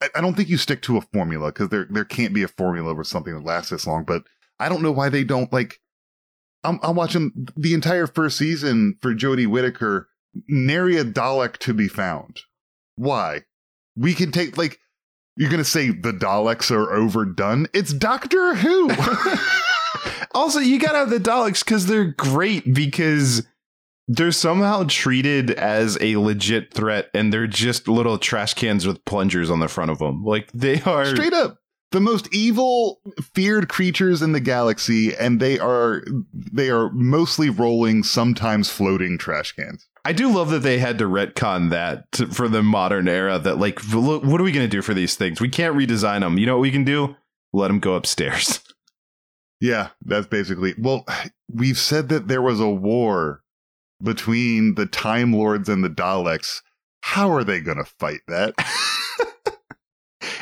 [0.00, 2.48] I, I don't think you stick to a formula because there there can't be a
[2.48, 4.22] formula for something that lasts this long, but
[4.58, 5.80] I don't know why they don't like.
[6.64, 10.08] I'm, I'm watching the entire first season for Jodie Whittaker.
[10.48, 12.40] Nary a Dalek to be found.
[12.96, 13.42] Why?
[13.96, 14.78] We can take like
[15.38, 17.68] you're gonna say the Daleks are overdone.
[17.72, 18.90] It's Doctor Who.
[20.34, 23.46] also, you gotta have the Daleks because they're great because
[24.08, 29.48] they're somehow treated as a legit threat and they're just little trash cans with plungers
[29.48, 30.24] on the front of them.
[30.24, 31.58] Like they are straight up
[31.92, 33.00] the most evil
[33.34, 36.02] feared creatures in the galaxy and they are
[36.52, 41.04] they are mostly rolling sometimes floating trash cans i do love that they had to
[41.04, 44.76] retcon that to, for the modern era that like look, what are we going to
[44.76, 47.14] do for these things we can't redesign them you know what we can do
[47.52, 48.60] let them go upstairs
[49.60, 51.04] yeah that's basically well
[51.52, 53.42] we've said that there was a war
[54.02, 56.60] between the time lords and the daleks
[57.02, 58.54] how are they going to fight that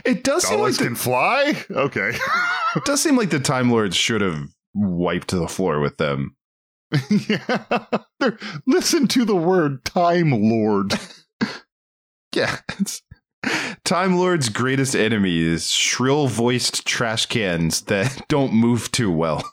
[0.07, 1.65] It does seem like the, can fly.
[1.69, 2.17] Okay.
[2.77, 6.37] it does seem like the Time Lords should have wiped the floor with them.
[7.29, 7.87] yeah.
[8.21, 10.95] They're, listen to the word Time Lord.
[12.35, 12.59] yeah.
[13.85, 19.45] Time Lord's greatest enemy is shrill voiced trash cans that don't move too well.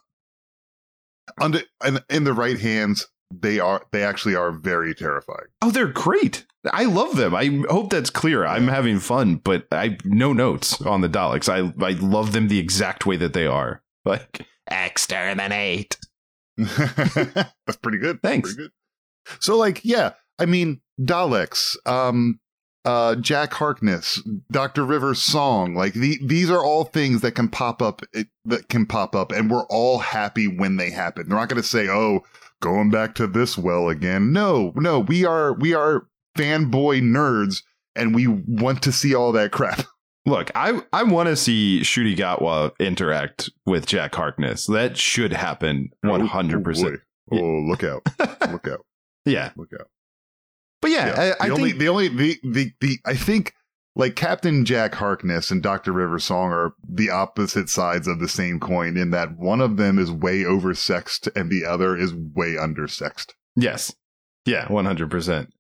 [1.39, 5.47] Under in, in the right hands, they are they actually are very terrifying.
[5.62, 6.45] Oh, they're great.
[6.71, 7.36] I love them.
[7.36, 8.45] I hope that's clear.
[8.45, 11.49] I'm having fun, but I no notes on the Daleks.
[11.49, 13.82] I I love them the exact way that they are.
[14.06, 15.97] Like exterminate.
[16.57, 18.21] that's pretty good.
[18.21, 18.53] Thanks.
[18.53, 18.71] Pretty good.
[19.41, 22.39] So like, yeah, I mean, Daleks, um,
[22.85, 24.83] uh, Jack Harkness, Dr.
[24.83, 28.85] Rivers' song, like the, these are all things that can pop up, it, that can
[28.85, 31.29] pop up, and we're all happy when they happen.
[31.29, 32.21] They're not going to say, "Oh,
[32.61, 37.61] going back to this well again." No, no, we are we are fanboy nerds
[37.95, 39.85] and we want to see all that crap.
[40.25, 44.67] Look, I I want to see Ncuti Gatwa interact with Jack Harkness.
[44.67, 47.01] That should happen oh, oh, one hundred percent.
[47.31, 47.36] Oh,
[47.67, 48.03] look out!
[48.51, 48.86] look out!
[49.25, 49.88] Yeah, look out!
[50.81, 51.36] But yeah, yeah.
[51.39, 53.53] I, I the only think, the only the, the the I think
[53.95, 58.59] like Captain Jack Harkness and Doctor Rivers Song are the opposite sides of the same
[58.59, 58.97] coin.
[58.97, 63.31] In that one of them is way oversexed and the other is way undersexed.
[63.55, 63.95] Yes,
[64.45, 65.53] yeah, one hundred percent.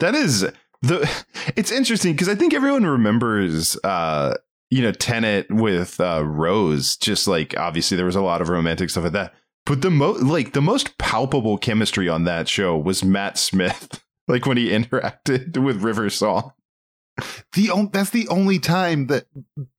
[0.00, 0.46] That is
[0.82, 1.08] the.
[1.54, 4.34] It's interesting because I think everyone remembers, uh,
[4.68, 6.96] you know, Tennant with uh, Rose.
[6.96, 9.32] Just like obviously there was a lot of romantic stuff at that,
[9.64, 14.04] but the most like the most palpable chemistry on that show was Matt Smith.
[14.28, 16.52] like when he interacted with River Song.
[17.54, 19.24] The on, that's the only time that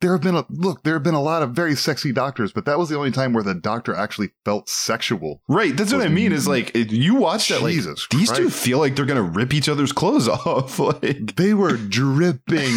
[0.02, 0.82] there have been a look.
[0.84, 3.32] There have been a lot of very sexy doctors, but that was the only time
[3.34, 5.44] where the doctor actually felt sexual.
[5.48, 5.78] Right.
[5.78, 6.32] That's what I mean.
[6.32, 7.62] Is like you watch that.
[7.62, 8.42] Like Jesus these Christ.
[8.42, 10.80] two feel like they're gonna rip each other's clothes off.
[10.80, 12.74] like they were dripping.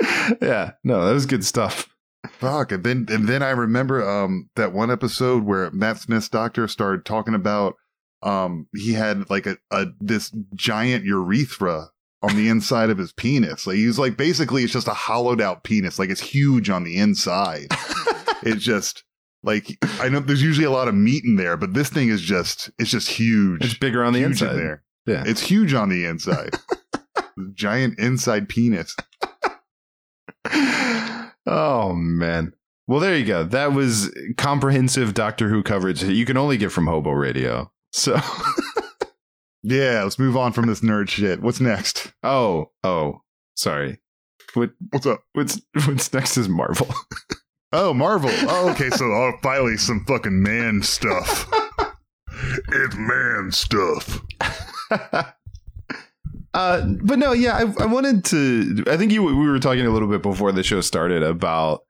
[0.40, 0.72] yeah.
[0.84, 1.88] No, that was good stuff.
[2.30, 2.72] Fuck.
[2.72, 7.04] And then and then I remember um that one episode where Matt Smith's doctor started
[7.04, 7.74] talking about
[8.22, 11.88] um he had like a, a this giant urethra
[12.24, 13.66] on the inside of his penis.
[13.66, 15.98] Like he's like basically it's just a hollowed out penis.
[15.98, 17.66] Like it's huge on the inside.
[18.42, 19.04] it's just
[19.42, 22.22] like I know there's usually a lot of meat in there, but this thing is
[22.22, 23.64] just it's just huge.
[23.64, 24.82] It's bigger on the huge inside in there.
[25.06, 25.24] Yeah.
[25.26, 26.54] It's huge on the inside.
[27.54, 28.96] Giant inside penis.
[31.46, 32.54] oh man.
[32.86, 33.44] Well, there you go.
[33.44, 37.70] That was comprehensive Doctor Who coverage that you can only get from Hobo Radio.
[37.92, 38.18] So
[39.66, 41.40] Yeah, let's move on from this nerd shit.
[41.40, 42.12] What's next?
[42.22, 43.22] Oh, oh,
[43.56, 43.98] sorry.
[44.52, 45.24] What what's up?
[45.32, 46.86] What's what's next is Marvel.
[47.72, 48.30] oh, Marvel.
[48.30, 51.50] Oh, okay, so oh, finally some fucking man stuff.
[52.28, 54.20] it's man stuff.
[56.52, 58.84] uh, but no, yeah, I, I wanted to.
[58.86, 61.84] I think you we were talking a little bit before the show started about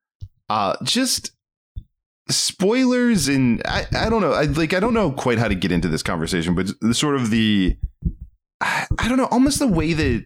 [0.48, 1.32] uh just
[2.28, 5.70] spoilers and I, I don't know I like I don't know quite how to get
[5.70, 7.76] into this conversation but the sort of the
[8.60, 10.24] I, I don't know almost the way that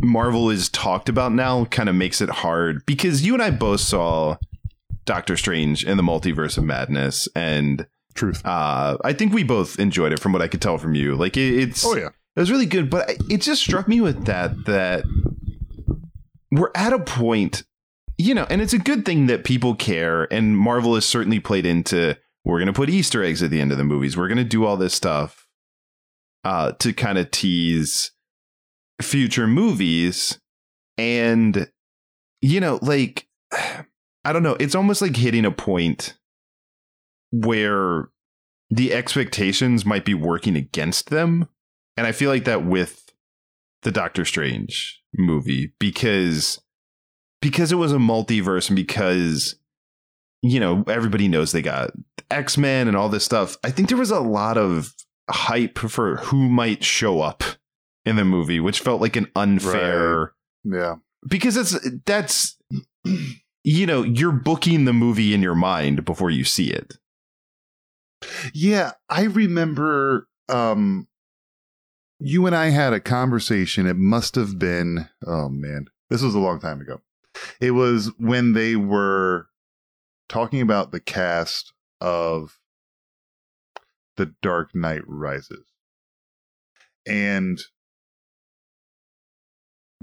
[0.00, 3.80] Marvel is talked about now kind of makes it hard because you and I both
[3.80, 4.36] saw
[5.06, 8.44] Doctor Strange in the Multiverse of Madness and Truth.
[8.44, 11.36] uh I think we both enjoyed it from what I could tell from you like
[11.36, 12.08] it, it's Oh yeah.
[12.36, 15.04] it was really good, but it just struck me with that that
[16.52, 17.62] we're at a point,
[18.20, 20.32] you know, and it's a good thing that people care.
[20.32, 23.72] And Marvel has certainly played into we're going to put Easter eggs at the end
[23.72, 24.16] of the movies.
[24.16, 25.46] We're going to do all this stuff
[26.44, 28.12] uh, to kind of tease
[29.02, 30.38] future movies.
[30.96, 31.70] And,
[32.40, 33.26] you know, like,
[34.24, 36.18] I don't know, it's almost like hitting a point
[37.30, 38.08] where
[38.68, 41.48] the expectations might be working against them
[42.00, 43.12] and I feel like that with
[43.82, 46.58] the Doctor Strange movie because
[47.40, 49.56] because it was a multiverse and because
[50.42, 51.90] you know everybody knows they got
[52.30, 53.56] X-Men and all this stuff.
[53.64, 54.94] I think there was a lot of
[55.28, 57.42] hype for who might show up
[58.04, 60.32] in the movie, which felt like an unfair
[60.64, 60.96] Yeah.
[61.28, 62.56] because it's that's
[63.62, 66.94] you know, you're booking the movie in your mind before you see it.
[68.54, 71.06] Yeah, I remember um
[72.18, 73.86] you and I had a conversation.
[73.86, 75.86] It must have been oh man.
[76.10, 77.00] This was a long time ago.
[77.60, 79.46] It was when they were
[80.28, 82.58] talking about the cast of
[84.16, 85.66] The Dark Knight Rises.
[87.06, 87.60] And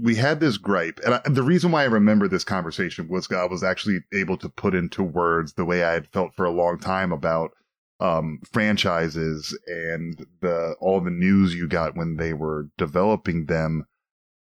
[0.00, 3.44] we had this gripe, and I, the reason why I remember this conversation was I
[3.46, 6.78] was actually able to put into words the way I had felt for a long
[6.78, 7.52] time about
[8.00, 13.86] um, franchises and the all the news you got when they were developing them,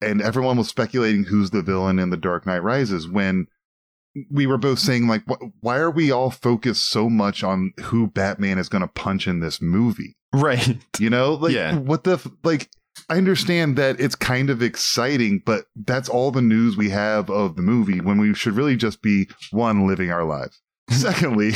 [0.06, 3.46] and everyone was speculating who's the villain in The Dark Knight Rises when
[4.30, 8.06] we were both saying like, wh- why are we all focused so much on who
[8.06, 10.16] Batman is going to punch in this movie?
[10.32, 10.78] Right.
[10.98, 11.76] You know, like Yeah.
[11.78, 12.68] what the f- like.
[13.10, 17.54] I understand that it's kind of exciting, but that's all the news we have of
[17.54, 20.62] the movie when we should really just be one living our lives.
[20.90, 21.52] Secondly,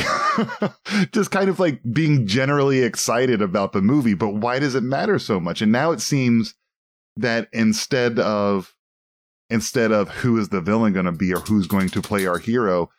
[1.11, 5.17] just kind of like being generally excited about the movie, but why does it matter
[5.17, 5.61] so much?
[5.63, 6.53] And now it seems
[7.21, 8.75] that instead of
[9.49, 12.37] instead of who is the villain going to be or who's going to play our
[12.37, 12.89] hero,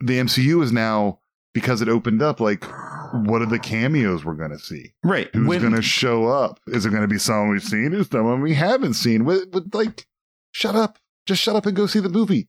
[0.00, 1.18] the MCU is now
[1.52, 2.64] because it opened up like
[3.12, 4.92] what are the cameos we're going to see?
[5.02, 5.28] Right.
[5.34, 6.60] Who's When- going to show up?
[6.68, 7.92] Is it going to be someone we've seen?
[7.92, 9.24] Is someone we haven't seen?
[9.24, 10.06] With, with like,
[10.52, 12.48] shut up, just shut up and go see the movie.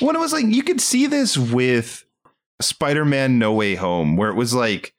[0.00, 2.04] When it was like you could see this with
[2.60, 4.94] Spider-Man No Way Home, where it was like,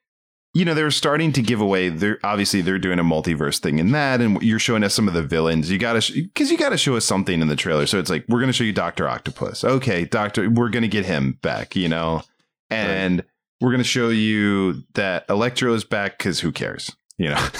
[0.54, 1.90] you know, they were starting to give away.
[1.90, 5.14] They're obviously they're doing a multiverse thing in that, and you're showing us some of
[5.14, 5.72] the villains.
[5.72, 7.86] You got to because you got to show us something in the trailer.
[7.86, 9.64] So it's like we're going to show you Doctor Octopus.
[9.64, 11.76] Okay, Doctor, we're going to get him back.
[11.76, 12.24] You know,
[12.70, 13.24] and
[13.62, 16.96] we're going to show you that Electro is back because who cares?
[17.18, 17.48] You know.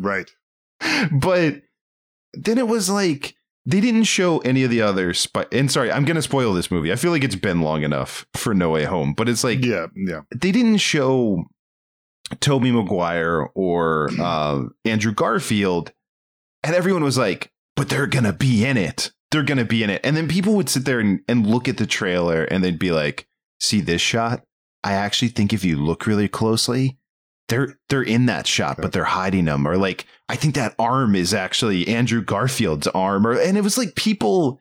[0.00, 0.30] Right.
[1.10, 1.62] but
[2.34, 3.34] then it was like
[3.66, 6.92] they didn't show any of the other spy and sorry i'm gonna spoil this movie
[6.92, 9.86] i feel like it's been long enough for no way home but it's like yeah,
[9.96, 10.20] yeah.
[10.34, 11.44] they didn't show
[12.40, 15.92] tobey maguire or uh, andrew garfield
[16.62, 20.00] and everyone was like but they're gonna be in it they're gonna be in it
[20.04, 22.90] and then people would sit there and, and look at the trailer and they'd be
[22.90, 23.26] like
[23.60, 24.42] see this shot
[24.84, 26.98] i actually think if you look really closely
[27.48, 29.66] they're they're in that shot, but they're hiding them.
[29.66, 33.26] Or like, I think that arm is actually Andrew Garfield's arm.
[33.26, 34.60] Or and it was like people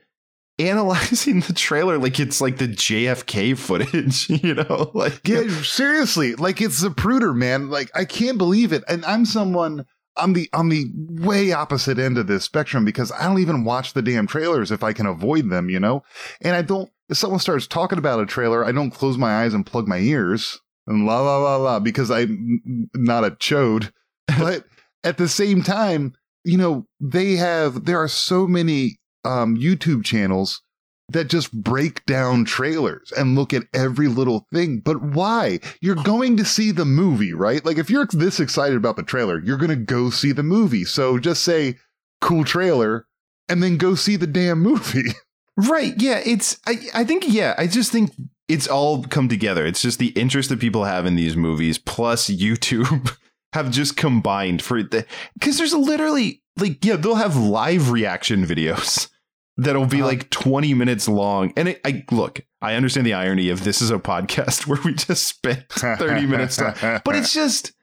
[0.59, 4.91] analyzing the trailer like it's like the JFK footage, you know?
[4.93, 6.35] Like Yeah, seriously.
[6.35, 7.69] Like it's the Zapruder, man.
[7.69, 8.83] Like I can't believe it.
[8.87, 13.23] And I'm someone on the on the way opposite end of this spectrum because I
[13.23, 16.03] don't even watch the damn trailers if I can avoid them, you know?
[16.41, 19.53] And I don't if someone starts talking about a trailer, I don't close my eyes
[19.53, 23.91] and plug my ears and la la la la because I'm not a chode.
[24.39, 24.65] But
[25.03, 30.61] at the same time, you know, they have there are so many um YouTube channels
[31.09, 34.79] that just break down trailers and look at every little thing.
[34.79, 35.59] But why?
[35.81, 37.63] You're going to see the movie, right?
[37.63, 40.83] Like if you're this excited about the trailer, you're going to go see the movie.
[40.83, 41.77] So just say
[42.19, 43.05] cool trailer
[43.47, 45.11] and then go see the damn movie.
[45.59, 45.95] Right.
[45.97, 46.21] Yeah.
[46.23, 48.12] It's, I, I think, yeah, I just think
[48.47, 49.65] it's all come together.
[49.65, 53.17] It's just the interest that people have in these movies plus YouTube
[53.54, 59.10] have just combined for the, because there's literally like, yeah, they'll have live reaction videos
[59.58, 60.08] that'll be Uh-huh.
[60.08, 61.51] like 20 minutes long.
[61.58, 64.93] And it, I look, I understand the irony of this is a podcast where we
[64.93, 67.73] just spent 30 minutes, to- but it's just,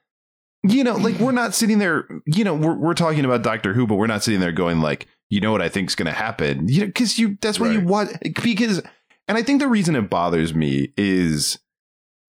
[0.62, 3.86] you know, like we're not sitting there, you know, we're, we're talking about Doctor Who,
[3.86, 6.12] but we're not sitting there going like, you know what I think is going to
[6.12, 8.10] happen, you know, because you that's what you want
[8.44, 8.80] because,
[9.26, 11.58] and I think the reason it bothers me is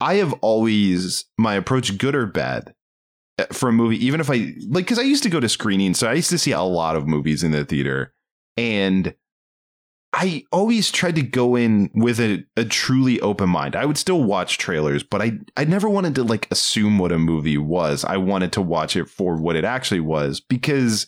[0.02, 2.74] I have always my approach, good or bad,
[3.38, 4.04] uh, for a movie.
[4.06, 6.38] Even if I like, because I used to go to screenings, so I used to
[6.38, 8.14] see a lot of movies in the theater,
[8.58, 9.14] and
[10.18, 13.76] I always tried to go in with a, a truly open mind.
[13.76, 17.20] I would still watch trailers, but I I never wanted to like assume what a
[17.20, 18.06] movie was.
[18.06, 21.08] I wanted to watch it for what it actually was because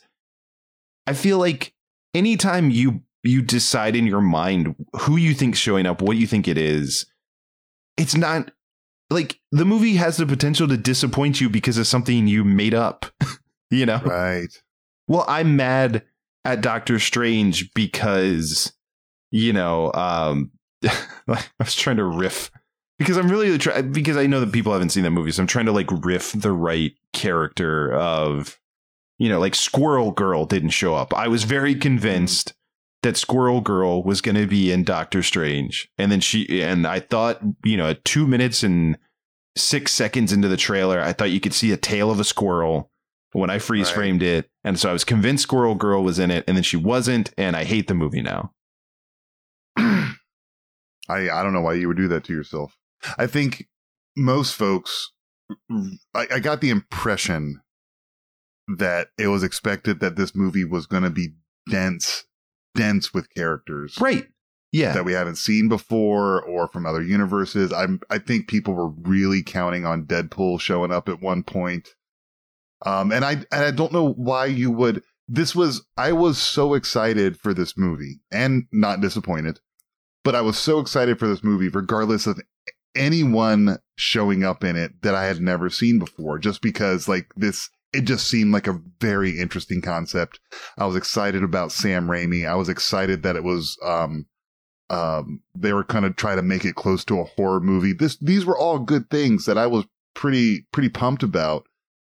[1.07, 1.73] I feel like
[2.13, 6.45] anytime you you decide in your mind who you think's showing up, what you think
[6.45, 7.05] it is,
[7.95, 8.51] it's not
[9.09, 13.05] like the movie has the potential to disappoint you because of something you made up.
[13.71, 14.01] you know?
[14.03, 14.49] Right.
[15.07, 16.03] Well, I'm mad
[16.43, 18.73] at Doctor Strange because
[19.31, 20.51] you know, um,
[20.85, 22.51] I was trying to riff
[22.99, 23.57] because I'm really
[23.91, 26.31] because I know that people haven't seen that movie, so I'm trying to like riff
[26.33, 28.59] the right character of,
[29.17, 31.13] you know, like Squirrel Girl didn't show up.
[31.13, 32.53] I was very convinced
[33.03, 36.99] that Squirrel Girl was going to be in Doctor Strange, and then she and I
[36.99, 38.97] thought, you know, at two minutes and
[39.55, 42.91] six seconds into the trailer, I thought you could see a tail of a squirrel
[43.33, 46.45] when I freeze framed it, and so I was convinced Squirrel Girl was in it,
[46.47, 48.53] and then she wasn't, and I hate the movie now.
[51.09, 52.77] I I don't know why you would do that to yourself.
[53.17, 53.67] I think
[54.15, 55.11] most folks,
[56.13, 57.61] I, I got the impression
[58.67, 61.29] that it was expected that this movie was going to be
[61.69, 62.25] dense,
[62.75, 64.27] dense with characters, Right.
[64.73, 64.91] Yeah.
[64.91, 67.71] That we haven't seen before or from other universes.
[67.71, 71.89] I'm I think people were really counting on Deadpool showing up at one point.
[72.85, 75.03] Um, and I and I don't know why you would.
[75.27, 79.61] This was I was so excited for this movie and not disappointed,
[80.27, 82.41] but I was so excited for this movie, regardless of
[82.97, 87.69] anyone showing up in it that I had never seen before, just because like this,
[87.93, 90.41] it just seemed like a very interesting concept.
[90.77, 92.45] I was excited about Sam Raimi.
[92.45, 94.25] I was excited that it was, um,
[94.89, 97.93] um, they were kind of trying to make it close to a horror movie.
[97.93, 101.63] This, these were all good things that I was pretty, pretty pumped about.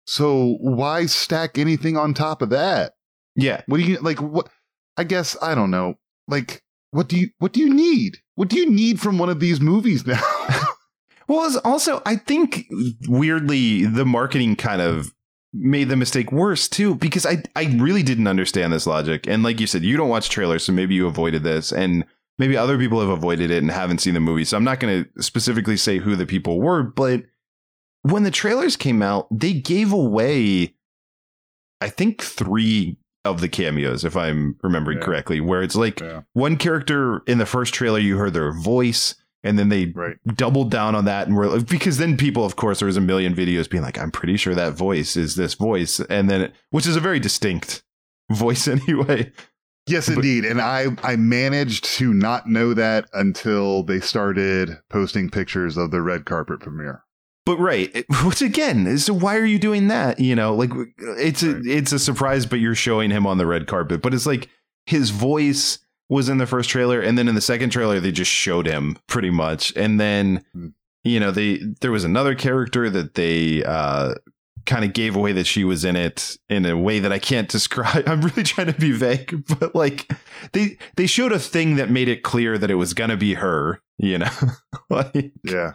[0.05, 2.93] So why stack anything on top of that?
[3.35, 3.61] yeah.
[3.65, 4.21] What do you like?
[4.21, 4.49] What?
[4.97, 5.95] I guess I don't know.
[6.27, 6.61] Like,
[6.93, 8.17] what do you what do you need?
[8.35, 10.21] What do you need from one of these movies now?
[11.27, 12.67] Well, also, I think
[13.07, 15.13] weirdly, the marketing kind of
[15.53, 19.27] made the mistake worse too, because I, I really didn't understand this logic.
[19.27, 21.71] And like you said, you don't watch trailers, so maybe you avoided this.
[21.71, 22.05] And
[22.37, 24.43] maybe other people have avoided it and haven't seen the movie.
[24.43, 27.23] So I'm not going to specifically say who the people were, but
[28.01, 30.75] when the trailers came out, they gave away,
[31.79, 35.05] I think, three of the cameos, if I'm remembering Yeah.
[35.05, 36.21] correctly, where it's like Yeah.
[36.33, 40.17] one character in the first trailer, you heard their voice, and then they right.
[40.35, 43.01] doubled down on that and were like, because then people, of course, there was a
[43.01, 45.99] million videos being like, I'm pretty sure that voice is this voice.
[46.09, 47.83] And then, it, which is a very distinct
[48.31, 49.31] voice anyway.
[49.85, 50.45] Yes, indeed.
[50.45, 56.01] And I I managed to not know that until they started posting pictures of the
[56.01, 57.03] red carpet premiere.
[57.45, 60.19] But right, which again is so why are you doing that?
[60.19, 63.67] You know, like it's a it's a surprise, but you're showing him on the red
[63.67, 64.01] carpet.
[64.01, 64.49] But it's like
[64.85, 65.79] his voice
[66.09, 68.97] was in the first trailer, and then in the second trailer they just showed him
[69.07, 70.67] pretty much, and then Hmm.
[71.03, 74.13] you know they there was another character that they uh
[74.65, 77.49] kind of gave away that she was in it in a way that I can't
[77.49, 78.07] describe.
[78.07, 80.09] I'm really trying to be vague, but like
[80.53, 83.81] they they showed a thing that made it clear that it was gonna be her.
[83.97, 84.31] You know,
[84.89, 85.73] like Yeah.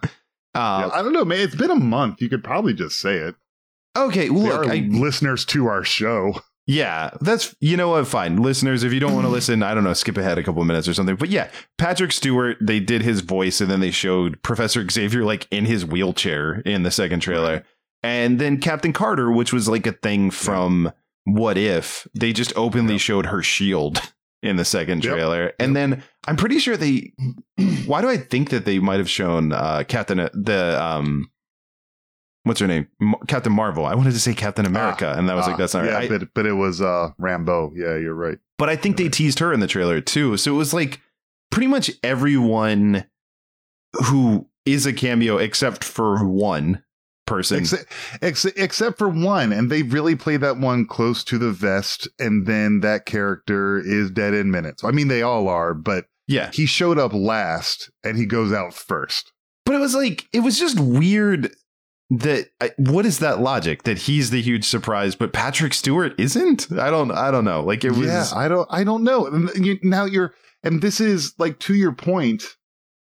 [0.59, 1.41] Uh, Yeah, I don't know, man.
[1.41, 2.21] It's been a month.
[2.21, 3.35] You could probably just say it.
[3.97, 4.31] okay.
[4.31, 6.41] Well, look, I, listeners to our show.
[6.67, 8.43] Yeah, that's you know what, fine.
[8.43, 10.69] Listeners, if you don't want to listen, I don't know, skip ahead a couple of
[10.69, 11.17] minutes or something.
[11.17, 11.49] But yeah,
[11.79, 15.87] Patrick Stewart, they did his voice and then they showed Professor Xavier like in his
[15.87, 17.53] wheelchair in the second trailer.
[17.55, 17.65] Right.
[18.03, 20.93] And then Captain Carter, which was like a thing from
[21.25, 23.01] What If, they just openly Yep.
[23.01, 24.03] showed her shield
[24.43, 25.13] in the second Yep.
[25.15, 25.53] trailer.
[25.59, 27.13] And then I'm pretty sure they
[27.87, 31.31] why do I think that they might have shown uh Captain the um
[32.45, 32.87] what's her name?
[33.01, 33.85] M- Captain Marvel.
[33.85, 36.09] I wanted to say Captain America and that was like Ah, that's not yeah, right.
[36.09, 37.73] But but it was uh Rambeau.
[37.75, 38.39] Yeah, you're right.
[38.59, 40.37] but I think they teased her in the trailer too.
[40.37, 41.01] So it was like
[41.51, 43.05] pretty much everyone
[44.07, 46.83] who is a cameo except for one
[47.29, 47.59] person.
[47.59, 52.09] Except, ex- except for one, and they really play that one close to the vest,
[52.19, 54.83] and then that character is dead in minutes.
[54.83, 56.51] I mean, they all are, but yeah.
[56.53, 59.33] he showed up last, and he goes out first.
[59.65, 61.55] But it was like it was just weird
[62.11, 66.73] that I, what is that logic that he's the huge surprise but Patrick Stewart isn't?
[66.73, 67.63] I don't I don't know.
[67.63, 69.29] Like it was yeah, I don't, I don't know.
[69.83, 72.57] Now you're, and this is like to your point.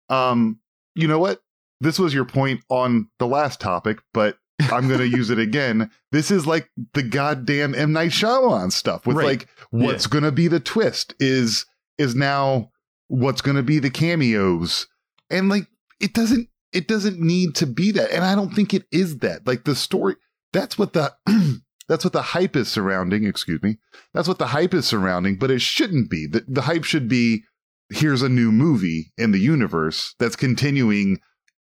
[0.09, 0.61] Um,
[0.95, 1.41] you know what?
[1.83, 4.39] This was your point on the last topic, but
[4.71, 5.91] I'm going to use it again.
[6.13, 9.25] This is like the goddamn M Night Shyamalan stuff with Right.
[9.27, 11.65] like what's going to be the twist is
[11.97, 12.71] is now
[13.09, 14.87] what's going to be the cameos,
[15.31, 15.67] and like
[15.99, 18.11] it doesn't it doesn't need to be that.
[18.11, 19.47] And I don't think it is that.
[19.47, 20.17] Like the story,
[20.53, 21.15] that's what the
[21.89, 23.79] that's what the hype is surrounding, excuse me.
[24.13, 26.27] That's what the hype is surrounding, but it shouldn't be.
[26.27, 27.45] The, the hype should be
[27.91, 31.21] here's a new movie in the universe that's continuing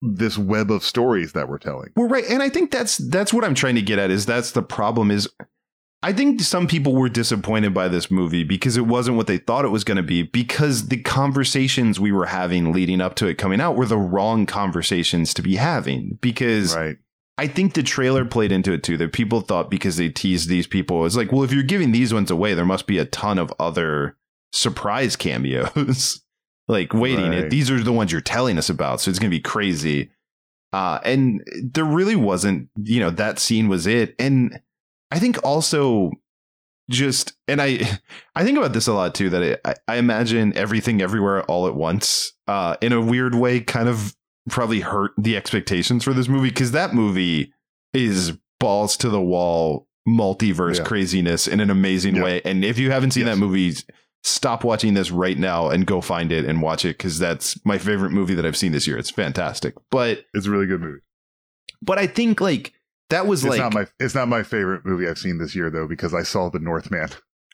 [0.00, 1.90] this web of stories that we're telling.
[1.96, 4.10] Well, right, and I think that's that's what I'm trying to get at.
[4.10, 5.10] Is that's the problem?
[5.10, 5.28] Is
[6.02, 9.64] I think some people were disappointed by this movie because it wasn't what they thought
[9.64, 10.22] it was going to be.
[10.22, 14.46] Because the conversations we were having leading up to it coming out were the wrong
[14.46, 16.18] conversations to be having.
[16.20, 16.96] Because Right.
[17.36, 18.96] I think the trailer played into it too.
[18.96, 22.14] That people thought because they teased these people, it's like, well, if you're giving these
[22.14, 24.16] ones away, there must be a ton of other
[24.52, 26.20] surprise cameos,
[26.68, 27.30] like waiting.
[27.30, 27.50] Right.
[27.50, 30.10] These are the ones you're telling us about, so it's gonna be crazy.
[30.72, 32.68] Uh, and there really wasn't.
[32.82, 34.14] You know, that scene was it.
[34.18, 34.60] And
[35.10, 36.12] I think also
[36.90, 37.80] just and I
[38.34, 39.30] I think about this a lot too.
[39.30, 43.60] That it, I, I imagine everything everywhere all at once, uh, in a weird way,
[43.60, 44.14] kind of
[44.50, 47.52] probably hurt the expectations for this movie because that movie
[47.92, 50.84] is balls to the wall multiverse Yeah.
[50.84, 52.22] craziness in an amazing Yeah.
[52.24, 52.42] way.
[52.44, 53.34] And if you haven't seen Yes.
[53.36, 53.74] that movie,
[54.24, 57.78] stop watching this right now and go find it and watch it because that's my
[57.78, 58.98] favorite movie that I've seen this year.
[58.98, 59.74] It's fantastic.
[59.90, 61.00] But It's a really good movie.
[61.82, 62.72] but I think like
[63.10, 65.70] that was It's like not my it's not my favorite movie I've seen this year
[65.70, 67.08] though because I saw The Northman.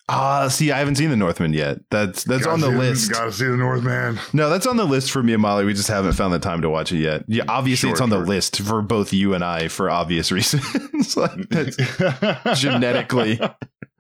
[0.09, 1.79] ah see I haven't seen the Northman yet.
[1.91, 3.13] That's that's on the list.
[3.13, 4.19] Gotta see The Northman.
[4.33, 5.65] No, that's on the list for me and Molly.
[5.65, 7.25] We just haven't found the time to watch it yet.
[7.29, 11.17] Yeah, obviously Sure, it's on the list for both you and I for obvious reasons.
[11.17, 11.77] like that's
[12.61, 13.39] genetically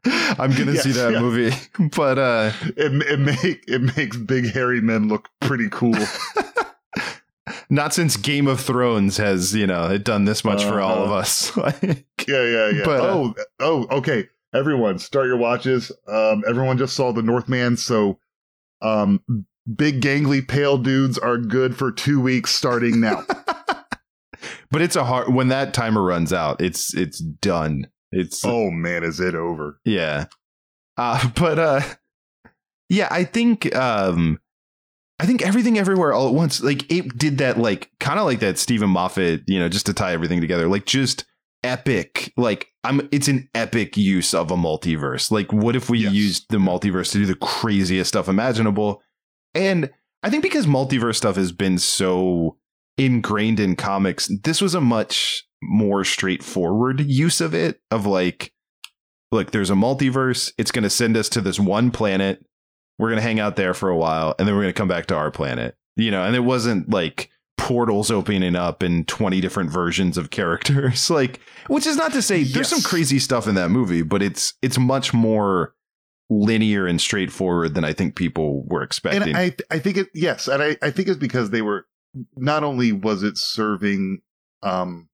[0.38, 1.20] I'm gonna see that yeah.
[1.20, 1.55] movie.
[1.96, 5.94] But uh it it make it makes big hairy men look pretty cool.
[7.70, 11.11] not since Game of Thrones has, you know, it done this much for all of
[11.11, 11.18] Uh-huh.
[11.18, 11.57] us.
[11.57, 12.82] Like, Yeah, yeah, yeah.
[12.84, 14.28] But, uh, oh, oh, okay.
[14.55, 15.90] Everyone, start your watches.
[16.07, 18.18] Um, everyone just saw the Northman, so
[18.82, 19.20] um,
[19.74, 23.24] big gangly pale dudes are good for two weeks starting now.
[24.70, 27.88] but it's a hard when that timer runs out, it's it's done.
[28.14, 29.80] It's oh man, is it over?
[29.84, 30.26] Yeah.
[30.96, 31.80] Uh but uh
[32.88, 34.38] yeah, I think um
[35.20, 38.40] I think everything everywhere all at once like it did that like kind of like
[38.40, 40.68] that Steven Moffat, you know, just to tie everything together.
[40.68, 41.24] Like just
[41.62, 42.32] epic.
[42.36, 45.30] Like I'm it's an epic use of a multiverse.
[45.30, 46.12] Like what if we Yes.
[46.12, 49.02] used the multiverse to do the craziest stuff imaginable?
[49.54, 49.90] And
[50.22, 52.58] I think because multiverse stuff has been so
[52.98, 58.52] ingrained in comics, this was a much more straightforward use of it of like
[59.32, 60.52] look, there's a multiverse.
[60.58, 62.44] It's going to send us to this one planet.
[62.98, 64.88] We're going to hang out there for a while and then we're going to come
[64.88, 65.76] back to our planet.
[65.96, 71.08] You know, and it wasn't like portals opening up in 20 different versions of characters
[71.10, 74.54] like which is not to say there's some crazy stuff in that movie but it's
[74.60, 75.72] it's much more
[76.28, 80.48] linear and straightforward than i think people were expecting And I, I think it, yes,
[80.48, 81.86] and I, I think it's because they were.
[82.36, 84.20] Not only was it serving,
[84.62, 85.08] um,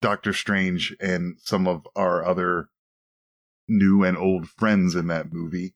[0.00, 2.68] Doctor Strange and some of our other
[3.68, 5.74] new and old friends in that movie,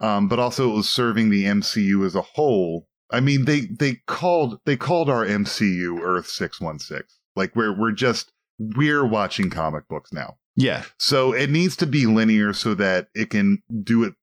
[0.00, 2.88] um, but also it was serving the MCU as a whole.
[3.10, 7.18] I mean, they they called they called our MCU Earth six one six.
[7.34, 10.36] Like we're we're just we're watching comic books now.
[10.56, 14.14] yeah So it needs to be linear so that it can do it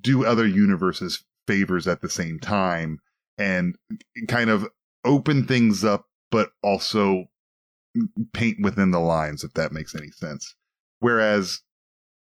[0.00, 2.98] do other universes favors at the same time
[3.36, 3.76] and
[4.28, 4.68] kind of
[5.04, 7.24] open things up but also
[8.32, 10.54] paint within the lines if that makes any sense.
[11.00, 11.60] Whereas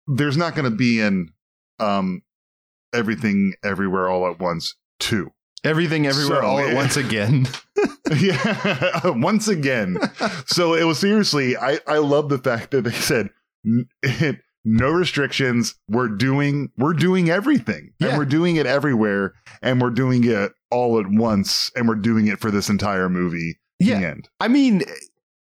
[0.07, 1.33] there's not going to be an
[1.81, 2.23] um
[2.93, 5.31] everything everywhere all at once too.
[5.65, 7.47] everything everywhere So, all at once again.
[8.21, 9.99] Yeah once again.
[10.47, 13.31] So it was seriously i i love the fact that they said
[13.65, 13.89] "N-
[14.65, 17.93] no restrictions we're doing we're doing everything.
[17.99, 18.11] Yeah.
[18.11, 22.29] and we're doing it everywhere and we're doing it all at once and we're doing
[22.29, 23.59] it for this entire movie.
[23.81, 23.99] Yeah.
[24.01, 24.29] the end.
[24.41, 24.83] I mean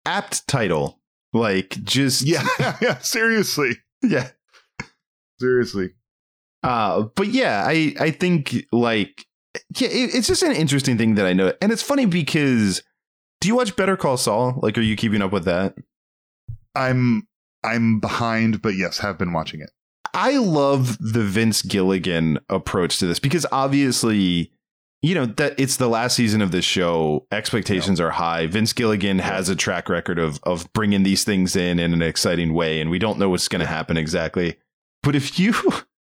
[0.04, 1.00] apt title.
[1.32, 2.46] Like just yeah
[2.80, 3.72] yeah seriously.
[4.02, 4.28] Yeah.
[5.38, 5.90] Seriously.
[6.62, 9.26] Uh, but yeah, I I think like
[9.76, 12.82] yeah, it, it's just an interesting thing that I know, and it's funny because
[13.40, 14.58] do you watch Better Call Saul?
[14.62, 15.74] Like, are you keeping up with that?
[16.76, 17.26] i'm
[17.64, 19.70] i'm behind but yes have been watching it.
[20.12, 24.50] I love the Vince Gilligan approach to this because obviously,
[25.02, 27.26] you know that it's the last season of this show.
[27.32, 28.46] Expectations are high.
[28.46, 32.52] Vince Gilligan has a track record of of bringing these things in in an exciting
[32.52, 34.56] way, and we don't know what's going to happen exactly.
[35.02, 35.54] But if you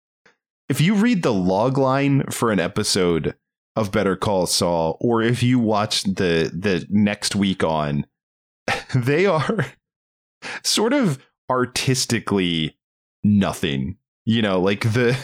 [0.69, 3.35] if you read the log line for an episode
[3.75, 8.05] of Better Call Saul, or if you watch the the next week on,
[8.95, 9.67] they are
[10.63, 11.19] sort of
[11.49, 12.77] artistically
[13.23, 13.97] nothing.
[14.25, 15.15] You know, like the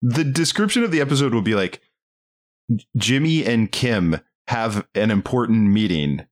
[0.00, 1.82] the description of the episode will be like
[2.96, 6.26] Jimmy and Kim have an important meeting.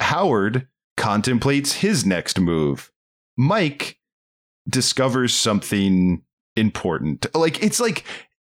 [0.00, 2.90] Howard contemplates his next move.
[3.36, 3.98] Mike
[4.68, 6.22] discovers something
[6.56, 7.26] important.
[7.34, 8.04] Like it's like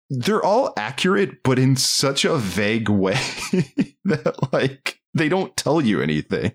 [0.09, 3.13] they're all accurate, but in such a vague way
[4.05, 6.53] that like they don't tell you anything.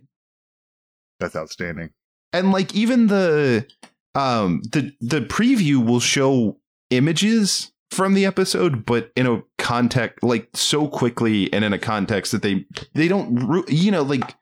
[1.21, 1.91] That's outstanding.
[2.33, 3.67] And like even the
[4.15, 6.59] um the the preview will show
[6.91, 12.33] images from the episode, but in a context like so quickly and in a context
[12.33, 12.65] that they
[12.95, 14.35] they don't you know like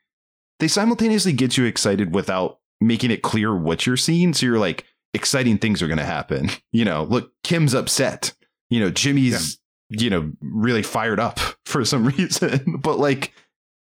[0.61, 4.32] they simultaneously get you excited without making it clear what you're seeing.
[4.32, 4.84] So you're like
[5.14, 6.51] exciting things are going to happen.
[6.72, 8.32] You know, look, Kim's upset.
[8.68, 13.32] You know, Jimmy's you know really fired up for some reason, but like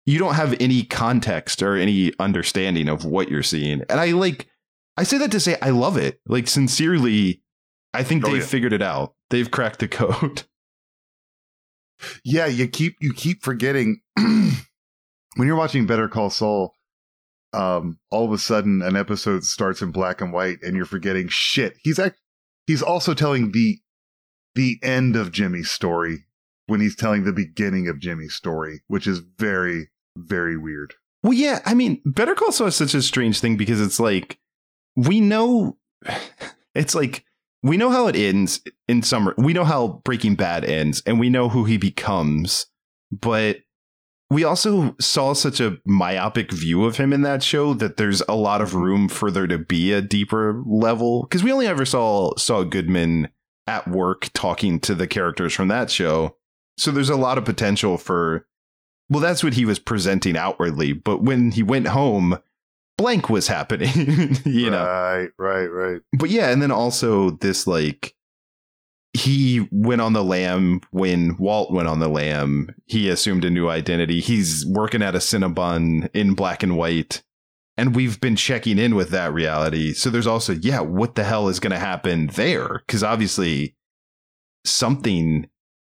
[0.06, 3.82] you don't have any context or any understanding of what you're seeing.
[3.90, 4.48] And I like
[4.96, 6.22] I say that to say I love it.
[6.28, 7.42] Like sincerely,
[8.00, 8.46] I think Oh, they've yeah.
[8.48, 9.14] figured it out.
[9.30, 10.44] They've cracked the code.
[12.24, 16.74] Yeah, you keep you keep forgetting when you're watching Better Call Saul.
[17.54, 21.28] Um, all of a sudden, an episode starts in black and white, and you're forgetting
[21.30, 21.74] shit.
[21.82, 22.20] He's act-
[22.68, 23.80] he's also telling the
[24.54, 26.26] the end of Jimmy's story
[26.68, 30.94] when he's telling the beginning of Jimmy's story, which is very very weird.
[31.24, 34.38] Well, yeah, I mean, Better Call Saul is such a strange thing because it's like
[34.96, 35.78] we know
[36.76, 37.24] it's like
[37.68, 41.30] we know how it ends in some we know how Breaking Bad ends and we
[41.30, 42.68] know who he becomes,
[43.12, 43.58] but
[44.30, 48.36] we also saw such a myopic view of him in that show that there's a
[48.36, 52.36] lot of room for there to be a deeper level because we only ever saw
[52.36, 53.30] saw Goodman
[53.68, 56.36] at work talking to the characters from that show.
[56.78, 58.46] So there's a lot of potential for
[59.10, 60.92] well, that's what he was presenting outwardly.
[60.92, 62.40] But when he went home,
[62.98, 64.86] blank was happening, you know.
[64.86, 66.02] right, right, right.
[66.14, 68.14] But yeah, and then also this like
[69.14, 72.70] he went on the lam when Walt went on the lam.
[72.86, 74.20] He assumed a new identity.
[74.20, 77.24] He's working at a Cinnabon in black and white.
[77.78, 79.94] And we've been checking in with that reality.
[79.94, 82.82] So there's also, yeah, what the hell is going to happen there?
[82.86, 83.76] Because obviously
[84.66, 85.48] something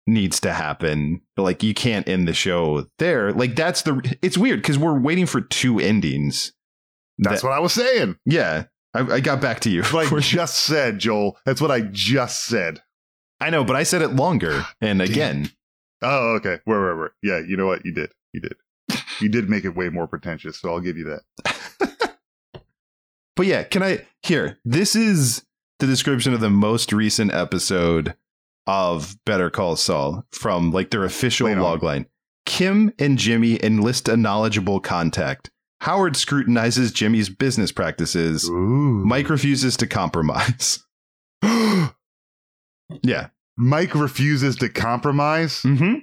[0.05, 1.21] needs to happen.
[1.37, 3.31] Like you can't end the show there.
[3.31, 4.17] Like that's the.
[4.21, 6.51] It's weird because we're waiting for two endings.
[7.19, 8.17] That's That- what I was saying.
[8.25, 9.83] Yeah, I, I got back to you.
[9.83, 11.37] What I just said, Joel.
[11.45, 12.81] That's what I just said.
[13.39, 15.51] I know, but I said it longer and again.
[16.01, 16.59] Oh, okay.
[16.65, 17.11] Where, where, where?
[17.21, 17.85] Yeah, you know what?
[17.85, 18.11] You did.
[18.33, 18.55] You did.
[19.21, 21.05] You did make it way more pretentious, so I'll give you
[21.45, 22.15] that.
[23.35, 24.57] But yeah, can I here?
[24.65, 25.45] This is
[25.79, 28.15] the description of the most recent episode
[28.67, 32.05] of Better Call Saul from like their official logline.
[32.45, 35.51] Kim and Jimmy enlist a knowledgeable contact.
[35.81, 38.49] Howard scrutinizes Jimmy's business practices.
[38.49, 39.03] Ooh.
[39.05, 40.83] Mike refuses to compromise.
[43.03, 43.27] yeah.
[43.57, 45.61] Mike refuses to compromise.
[45.61, 45.95] hmm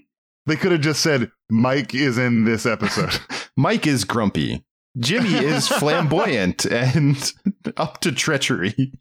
[0.46, 3.18] They could have just said Mike is in this episode.
[3.56, 4.64] Mike is grumpy.
[4.98, 7.32] Jimmy is flamboyant and
[7.76, 8.92] up to treachery.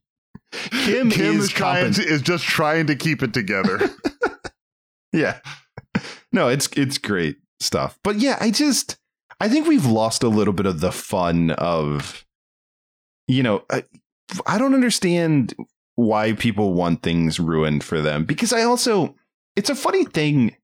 [0.71, 3.89] Kim, Kim is, trying compen- to, is just trying to keep it together.
[5.11, 5.39] Yeah.
[6.31, 7.97] No, it's it's great stuff.
[8.03, 8.97] But yeah, I just
[9.39, 12.25] I think we've lost a little bit of the fun of
[13.27, 13.83] you know, I,
[14.45, 15.55] I don't understand
[15.95, 19.15] why people want things ruined for them because I also
[19.55, 20.55] it's a funny thing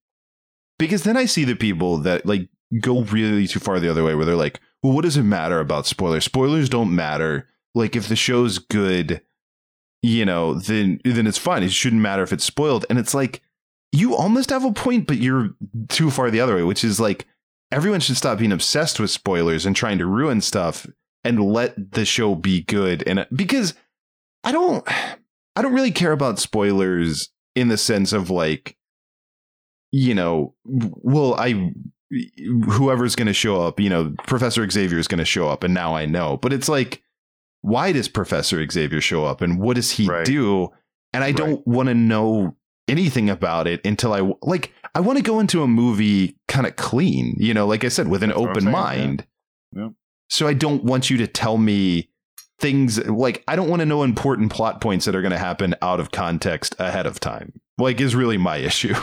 [0.78, 2.50] because then I see the people that like
[2.82, 5.60] go really too far the other way where they're like, "Well, what does it matter
[5.60, 6.26] about spoilers?
[6.26, 7.48] Spoilers don't matter.
[7.74, 9.22] Like if the show's good,
[10.02, 11.64] you know, then then it's fine.
[11.64, 13.42] It shouldn't matter if it's spoiled." And it's like
[13.92, 15.52] you almost have a point, but you're
[15.90, 17.26] too far the other way, which is like
[17.72, 20.88] everyone should stop being obsessed with spoilers and trying to ruin stuff
[21.24, 23.04] and let the show be good.
[23.08, 23.74] And uh, because
[24.44, 24.86] I don't,
[25.56, 28.76] I don't really care about spoilers in the sense of like,
[29.92, 31.74] you know, well, I,
[32.66, 35.74] whoever's going to show up, you know, Professor Xavier is going to show up, and
[35.74, 36.38] now I know.
[36.38, 37.04] But it's like,
[37.62, 40.26] why does Professor Xavier show up, and what does he Right.
[40.26, 40.70] do?
[41.14, 42.56] And I don't want to know
[42.92, 44.74] anything about it until I like.
[44.94, 48.10] I want to go into a movie kind of clean, you know, like I said,
[48.10, 48.72] with an That's open saying, yeah.
[48.72, 49.28] mind.
[49.74, 49.90] Yeah.
[50.30, 52.10] So I don't want you to tell me
[52.60, 55.76] things like I don't want to know important plot points that are going to happen
[55.82, 57.60] out of context ahead of time.
[57.78, 58.94] Like is really my issue.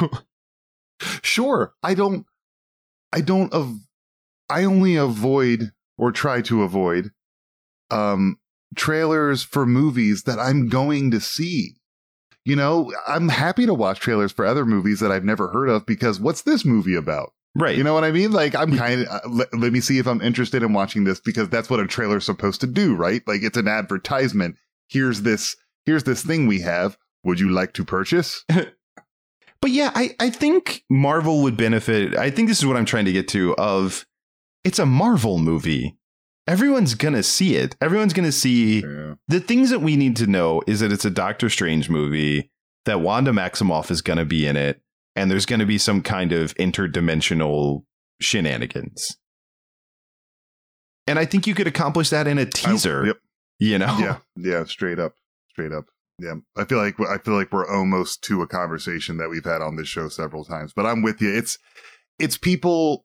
[1.23, 1.75] sure.
[1.83, 2.27] I don't
[3.13, 3.79] I don't av-
[4.51, 7.11] I only avoid or try to avoid
[7.91, 8.37] um
[8.77, 11.77] trailers for movies that I'm going to see.
[12.49, 15.85] You know, I'm happy to watch trailers for other movies that I've never heard of
[15.85, 17.35] because what's this movie about?
[17.55, 17.77] right.
[17.77, 18.33] You know what I mean?
[18.33, 21.21] Like I'm kind of uh, let, let me see if I'm interested in watching this
[21.21, 23.21] because that's what a trailer's supposed to do, right?
[23.27, 24.57] Like it's an advertisement.
[24.89, 26.97] Here's this here's this thing we have.
[27.25, 28.47] Would you like to purchase?
[29.61, 32.17] But yeah, I, I think Marvel would benefit.
[32.17, 34.07] I think this is what I'm trying to get to of
[34.63, 35.99] it's a Marvel movie.
[36.49, 37.77] Everyone's gonna see it.
[37.81, 39.15] Everyone's gonna see Yeah.
[39.29, 42.51] the things that we need to know is that it's a Doctor Strange movie,
[42.87, 44.81] that Wanda Maximoff is gonna be in it,
[45.15, 47.85] and there's gonna be some kind of interdimensional
[48.21, 49.19] shenanigans.
[51.07, 53.07] And I think you could accomplish that in a teaser.
[53.07, 53.19] yep.
[53.59, 53.97] You know?
[53.99, 55.15] Yeah, yeah, straight up,
[55.51, 55.87] straight up.
[56.21, 59.61] Yeah, I feel like I feel like we're almost to a conversation that we've had
[59.63, 60.73] on this show several times.
[60.75, 61.33] But I'm with you.
[61.37, 61.59] It's
[62.19, 63.05] it's people.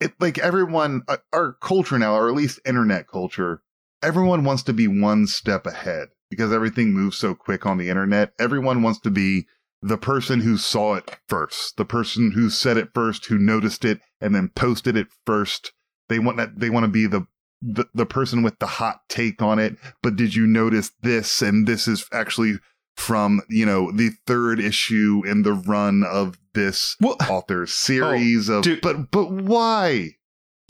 [0.00, 3.62] It like everyone, uh, our culture now, or at least internet culture.
[4.02, 8.32] Everyone wants to be one step ahead because everything moves so quick on the internet.
[8.38, 9.46] Everyone wants to be
[9.82, 14.00] the person who saw it first, the person who said it first, who noticed it,
[14.20, 15.72] and then posted it first.
[16.08, 16.58] They want that.
[16.58, 17.26] They want to be the
[17.62, 21.66] the, the person with the hot take on it but did you notice this and
[21.66, 22.54] this is actually
[22.96, 28.48] from you know the third issue in the run of this Well, author's oh, series
[28.48, 28.80] of dude.
[28.80, 30.16] but but why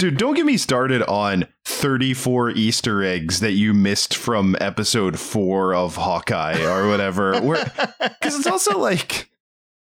[0.01, 5.75] Dude, don't get me started on 34 Easter eggs that you missed from episode four
[5.75, 7.39] of Hawkeye or whatever.
[7.39, 9.29] Because it's also like,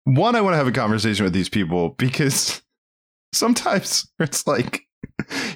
[0.04, 2.62] one, I want to have a conversation with these people because
[3.32, 4.82] sometimes it's like,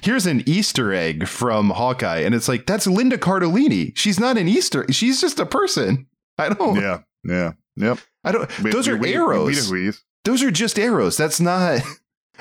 [0.02, 3.92] here's an Easter egg from Hawkeye, and it's like, that's Linda Cardellini.
[3.96, 6.06] She's not an Easter, she's just a person.
[6.38, 9.62] I don't, yeah yeah yep I don't, We- those we- are we- arrows we know
[9.62, 10.02] who he is.
[10.24, 11.16] those are just arrows.
[11.16, 11.80] That's not.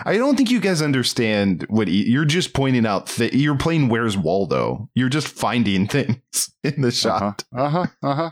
[0.05, 3.17] I don't think you guys understand what e- you're just pointing out.
[3.17, 4.89] You're playing Where's Waldo.
[4.93, 6.19] You're just finding things
[6.63, 7.43] in the shot.
[7.55, 8.31] uh-huh uh-huh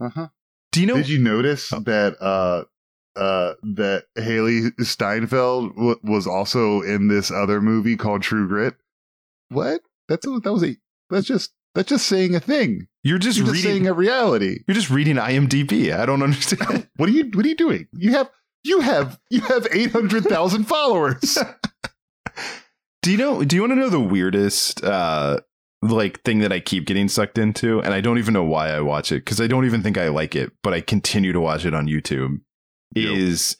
[0.00, 0.28] uh-huh
[0.72, 0.94] Do you know?
[0.96, 1.80] did you notice Oh.
[1.80, 2.64] that uh
[3.18, 8.74] uh that hailee steinfeld w- was also in this other movie called true grit
[9.48, 10.76] what that's a, that was a
[11.08, 13.86] that's just that's just saying a thing you're just you're just reading.
[13.86, 15.96] a reality you're just reading IMDb.
[15.96, 16.88] I don't understand.
[16.96, 18.30] what are you what are you doing you have
[18.64, 21.38] you have you have 800000 followers
[23.06, 23.44] do you know?
[23.44, 25.38] Do you want to know the weirdest uh
[25.82, 28.80] like thing that I keep getting sucked into, and I don't even know why I
[28.80, 31.64] watch it because I don't even think I like it, but I continue to watch
[31.64, 32.40] it on YouTube.
[32.96, 33.16] Yep.
[33.16, 33.56] Is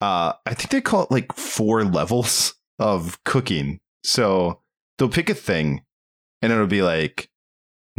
[0.00, 3.78] uh I think they call it like four levels of cooking.
[4.02, 4.60] So
[4.98, 5.84] they'll pick a thing
[6.40, 7.30] and it'll be like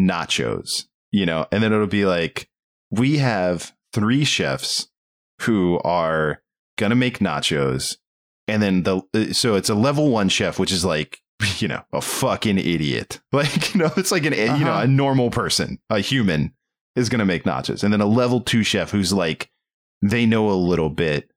[0.09, 2.49] nachos, you know, and then it'll be like
[2.91, 4.89] we have three chefs
[5.41, 6.41] who are
[6.77, 7.97] gonna make nachos.
[8.47, 11.19] And then the uh, so it's a level one chef which is like
[11.57, 13.19] you know a fucking idiot.
[13.31, 14.83] Like you know it's like an you know Uh-huh.
[14.83, 16.53] a normal person a human
[16.95, 17.83] is gonna make nachos.
[17.83, 19.49] And then a level two chef who's like
[20.01, 21.29] they know a little bit.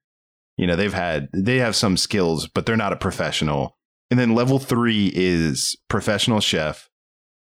[0.59, 3.77] You know they've had they have some skills but they're not a professional.
[4.11, 6.89] And then level three is professional chef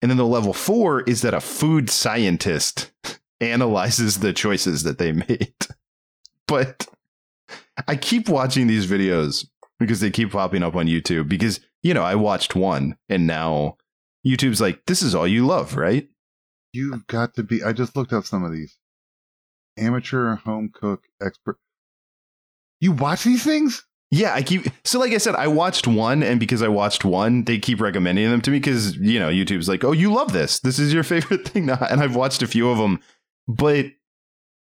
[0.05, 2.91] and then the level four is that a food scientist
[3.41, 5.53] analyzes the choices that they made.
[6.47, 6.85] But
[7.87, 9.47] I keep watching these videos
[9.79, 13.77] because they keep popping up on YouTube because, you know, I watched one and now
[14.23, 16.07] YouTube's like, this is all you love, right?
[16.71, 18.77] you've got to be i just looked up some of these.
[19.75, 21.57] Amateur home cook expert.
[22.79, 26.39] You watch these things Yeah, I keep so like I said, I watched one, and
[26.39, 29.83] because I watched one, they keep recommending them to me because you know YouTube's like,
[29.83, 30.59] oh, you love this.
[30.59, 31.85] This is your favorite thing, now.
[31.89, 32.99] and I've watched a few of them,
[33.47, 33.87] but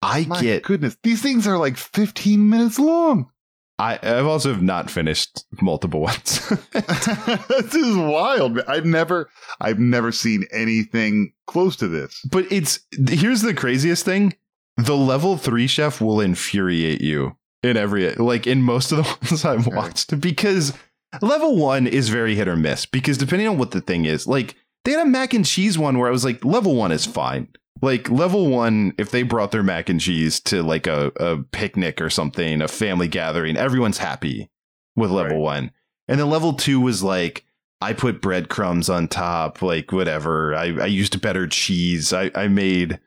[0.01, 3.32] I my get goodness these things are like 15 minutes long
[3.80, 6.47] I I've also not finished multiple ones.
[6.71, 8.59] this is wild.
[8.67, 12.19] I've never, I've never seen anything close to this.
[12.32, 14.36] but it's here's the craziest thing:
[14.78, 19.45] the level three chef will infuriate you in every like in most of the ones
[19.45, 20.74] I've watched because
[21.22, 24.55] level one is very hit or miss because depending on what the thing is, like
[24.86, 27.47] they had a mac and cheese one where I was like, level one is fine.
[27.82, 32.01] Like level one, if they brought their mac and cheese to like a, a picnic
[32.01, 34.49] or something, a family gathering, everyone's happy
[34.95, 35.41] with level Right.
[35.41, 35.72] one.
[36.08, 37.43] And then level two was like,
[37.82, 40.55] I put breadcrumbs on top, like whatever.
[40.55, 42.14] I, I used better cheese.
[42.14, 42.99] I, I made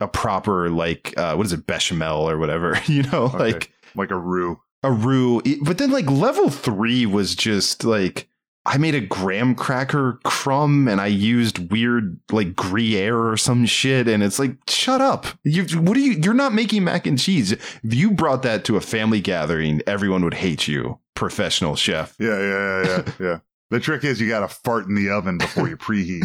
[0.00, 3.38] a proper like uh, what is it, bechamel or whatever, you know, Okay.
[3.38, 4.60] like Like a roux.
[4.82, 5.42] a roux.
[5.62, 8.28] But then like level three was just like
[8.64, 14.06] I made a graham cracker crumb and I used weird like Gruyere or some shit.
[14.08, 15.26] And it's like, shut up.
[15.42, 17.52] You what are you you're not making mac and cheese.
[17.52, 22.14] If you brought that to a family gathering, everyone would hate you, professional chef.
[22.20, 23.12] Yeah, yeah, yeah, yeah.
[23.26, 23.38] yeah.
[23.70, 26.24] The trick is you got to fart in the oven before you preheat.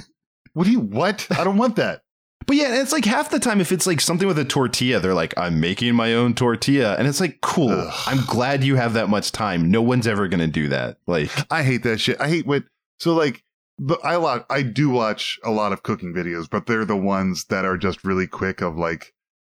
[0.54, 1.26] What do you, what?
[1.32, 2.03] I don't want that.
[2.46, 5.14] But yeah, it's like half the time if it's like something with a tortilla, they're
[5.14, 6.96] like, I'm making my own tortilla.
[6.98, 7.72] And it's like, cool.
[7.72, 7.94] Ugh.
[8.08, 9.72] I'm glad you have that much time.
[9.72, 10.98] No one's ever gonna do that.
[11.08, 12.20] Like I hate that shit.
[12.20, 12.64] I hate what,
[13.00, 13.44] so like,
[13.80, 17.46] but I lot, I do watch a lot of cooking videos, but they're the ones
[17.46, 19.14] that are just really quick of like,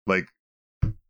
[0.07, 0.29] like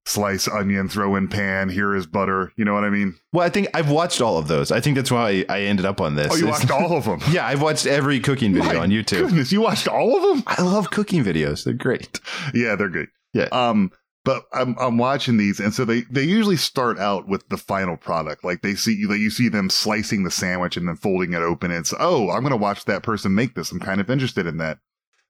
[0.07, 2.53] slice onion, throw in pan, here is butter.
[2.57, 3.17] You know what I mean?
[3.33, 4.71] Well, I think I've watched all of those.
[4.71, 6.29] I think that's why I ended up on this.
[6.31, 7.21] Oh, you It's- watched all of them.
[7.33, 9.21] Yeah, I've watched every cooking video My on YouTube.
[9.27, 10.45] Goodness, you watched all of them?
[10.47, 11.65] I love cooking videos.
[11.65, 12.21] They're great.
[12.53, 13.09] Yeah, they're good.
[13.33, 13.49] Yeah.
[13.51, 13.91] Um,
[14.25, 17.97] but I'm I'm watching these, and so they they usually start out with the final
[17.99, 18.43] product.
[18.43, 21.71] Like they see that you see them slicing the sandwich and then folding it open.
[21.71, 23.71] It's oh, I'm gonna watch that person make this.
[23.71, 24.79] I'm kind of interested in that.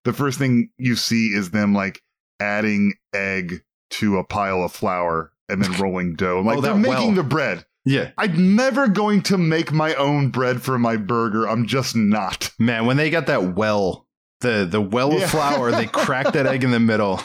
[0.05, 2.03] The first thing you see is them like
[2.39, 3.63] adding egg
[3.99, 6.41] to a pile of flour and then rolling dough.
[6.41, 7.13] Like Oh, they're making well.
[7.13, 7.65] the bread.
[7.85, 8.13] Yeah.
[8.17, 11.47] I'm never going to make my own bread for my burger.
[11.49, 12.51] I'm just not.
[12.59, 14.07] Man, when they got that well,
[14.41, 15.25] the the well Yeah.
[15.25, 17.21] of flour, they cracked that egg in the middle.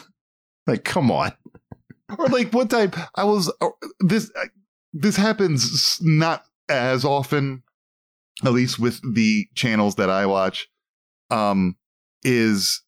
[0.68, 1.32] Like, come on.
[2.18, 3.52] or like what type i was
[4.00, 4.32] this
[4.94, 7.62] this happens not as often
[8.44, 10.68] at least with the channels that i watch
[11.30, 11.76] um
[12.24, 12.82] is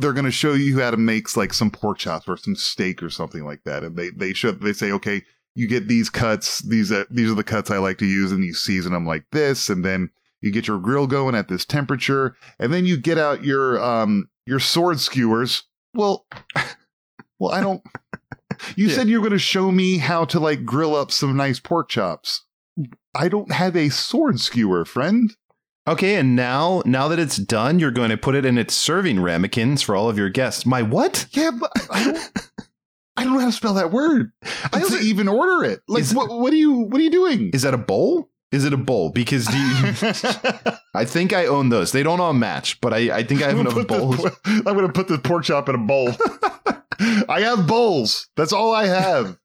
[0.00, 3.02] they're going to show you how to make like some pork chops or some steak
[3.02, 5.22] or something like that and they they show they say okay
[5.54, 8.44] you get these cuts these are these are the cuts i like to use and
[8.44, 10.08] you season them like this and then
[10.40, 14.28] you get your grill going at this temperature and then you get out your um
[14.46, 16.26] your sword skewers well
[17.38, 17.82] well i don't
[18.76, 18.94] you Yeah.
[18.96, 21.88] said you were going to show me how to like grill up some nice pork
[21.88, 22.44] chops.
[23.14, 25.34] I don't have a sword skewer, friend.
[25.90, 29.20] Okay, and now now that it's done, you're going to put it in its serving
[29.20, 30.64] ramekins for all of your guests.
[30.64, 31.26] My what?
[31.32, 32.30] Yeah, but I don't.
[33.16, 34.30] I don't know how to spell that word.
[34.72, 35.80] I to even order it.
[35.88, 36.28] Like, Is- what?
[36.30, 36.72] What are you?
[36.72, 37.50] What are you doing?
[37.52, 38.30] Is that a bowl?
[38.52, 39.10] Is it a bowl?
[39.10, 41.92] Because do you, I think I own those.
[41.92, 44.16] They don't all match, but I, I think I have enough bowls.
[44.22, 46.10] this- I'm going to put this pork chop in a bowl.
[47.28, 48.28] I have bowls.
[48.36, 49.38] That's all I have.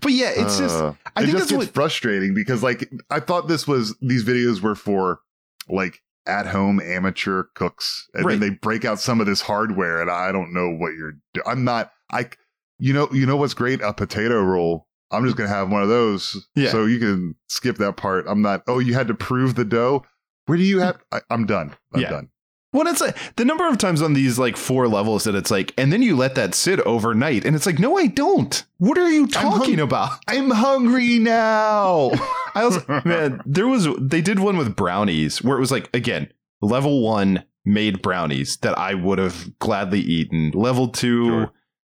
[0.00, 2.90] But yeah, it's just Uh, I it think just that's gets what frustrating because like
[3.10, 5.20] I thought this was these videos were for
[5.68, 8.38] like at home amateur cooks and Right.
[8.38, 11.42] then they break out some of this hardware and I don't know what you're do-
[11.46, 12.30] I'm not I
[12.78, 13.80] you know you know what's great?
[13.82, 14.86] A potato roll.
[15.10, 16.46] I'm just gonna have one of those.
[16.54, 16.70] Yeah.
[16.70, 18.24] so you can skip that part.
[18.28, 20.04] I'm not oh you had to prove the dough?
[20.46, 21.74] Where do you have I, I'm done.
[21.94, 22.10] I'm Yeah.
[22.10, 22.28] done
[22.72, 25.74] Well, it's like the number of times on these like four levels that it's like,
[25.76, 28.64] and then you let that sit overnight, and it's like, no, I don't.
[28.78, 30.18] What are you talking hung- about?
[30.28, 32.10] I'm hungry now
[32.54, 36.32] I also, man, there was they did one with brownies where it was like again
[36.60, 40.50] level one made brownies that I would have gladly eaten.
[40.52, 41.52] Level two, Sure.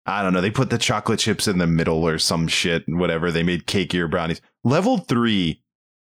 [0.06, 0.42] I don't know.
[0.42, 3.30] They put the chocolate chips in the middle or some shit, whatever.
[3.30, 4.42] They made cakier brownies.
[4.62, 5.62] Level three,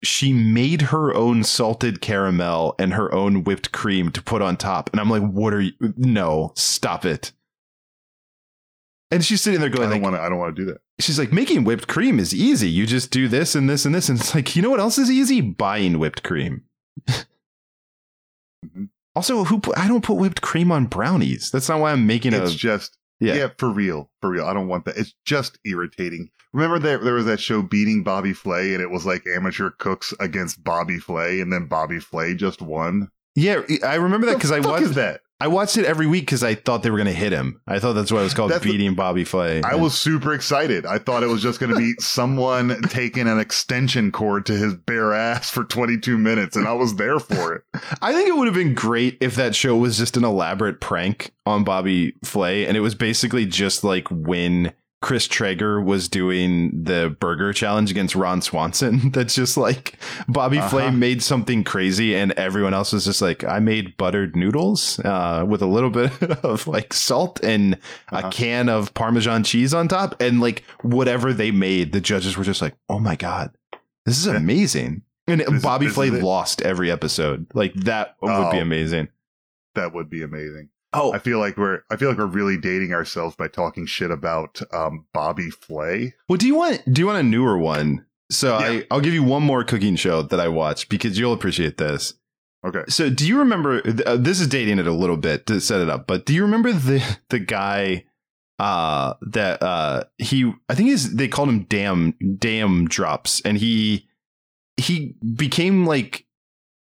[0.02, 4.90] she made her own salted caramel and her own whipped cream to put on top.
[4.92, 5.72] And I'm like, what are you?
[5.96, 7.32] No, stop it.
[9.10, 10.70] And she's sitting there going, I don't like, want to I don't want to do
[10.72, 13.94] that she's like making whipped cream is easy you just do this and this and
[13.94, 16.62] this and it's like you know what else is easy buying whipped cream
[18.66, 18.88] Mhm.
[19.14, 22.34] also who put, i don't put whipped cream on brownies that's not why i'm making
[22.34, 23.48] a it's just yeah, Yeah.
[23.58, 24.44] for real, for real.
[24.46, 24.96] I don't want that.
[24.96, 26.30] It's just irritating.
[26.52, 30.14] Remember there there was that show beating Bobby Flay, and it was like amateur cooks
[30.20, 33.08] against Bobby Flay, and then Bobby Flay just won.
[33.36, 35.20] yeah i remember that because i The fuck watched is that?
[35.40, 37.78] I watched it every week because i thought they were going to hit him i
[37.78, 40.86] thought that's why it was called That's the- beating bobby flay I was super excited.
[40.86, 44.74] I thought it was just going to be someone taking an extension cord to his
[44.74, 47.62] bare ass for 22 minutes, and I was there for it.
[48.00, 51.32] I think it would have been great if that show was just an elaborate prank
[51.44, 57.16] on Bobby Flay, and it was basically just like when Chris Traeger was doing the
[57.20, 59.10] burger challenge against Ron Swanson.
[59.12, 59.96] That's just like
[60.26, 60.96] Bobby Flay Uh-huh.
[60.96, 65.62] made something crazy, and everyone else was just like, "I made buttered noodles uh, with
[65.62, 67.74] a little bit of like salt and
[68.10, 68.26] Uh-huh.
[68.26, 72.44] a can of Parmesan cheese on top," and like whatever they made, the judges were
[72.44, 73.52] just like, "Oh my god,
[74.04, 77.46] this is amazing." And This- Bobby this Flay lost every episode.
[77.54, 78.62] Like that would be Oh.
[78.62, 79.08] amazing.
[79.76, 80.70] That would be amazing.
[80.98, 84.10] Oh, I feel like we're I feel like we're really dating ourselves by talking shit
[84.10, 86.14] about um, Bobby Flay.
[86.28, 88.04] well, do you want do you want a newer one?
[88.30, 88.66] So Yeah.
[88.66, 92.14] I I'll give you one more cooking show that I watched because you'll appreciate this.
[92.66, 92.82] Okay.
[92.88, 93.80] So do you remember?
[94.04, 96.42] Uh, this is dating it a little bit to set it up, but do you
[96.42, 98.04] remember the the guy
[98.58, 104.08] uh that uh he I think is they called him damn Daym Drops and he
[104.76, 106.26] he became like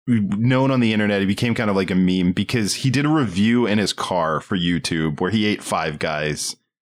[0.07, 3.09] known on the internet he became kind of like a meme because he did a
[3.09, 6.55] review in his car for YouTube where he ate five guys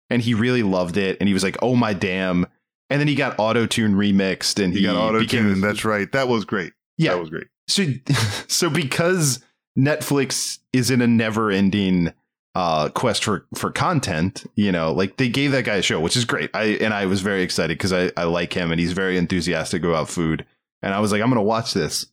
[0.10, 2.46] and he really loved it and he was like oh my damn
[2.90, 5.60] and then he got auto tune remixed and He he, got auto tune.
[5.62, 6.12] That's right.
[6.12, 6.74] That was great.
[6.98, 7.48] yeah That was great.
[7.68, 7.86] so
[8.48, 9.44] so because
[9.78, 12.12] Netflix is in a never ending
[12.56, 16.18] uh quest for for content you know like they gave that guy a show which
[16.18, 18.94] is great i and i was very excited because i i like him and he's
[18.94, 20.44] very enthusiastic about food
[20.82, 22.08] and i was like i'm gonna watch this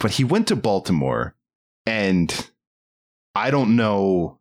[0.00, 1.34] but he went to baltimore
[1.86, 2.50] and
[3.34, 4.38] i don't know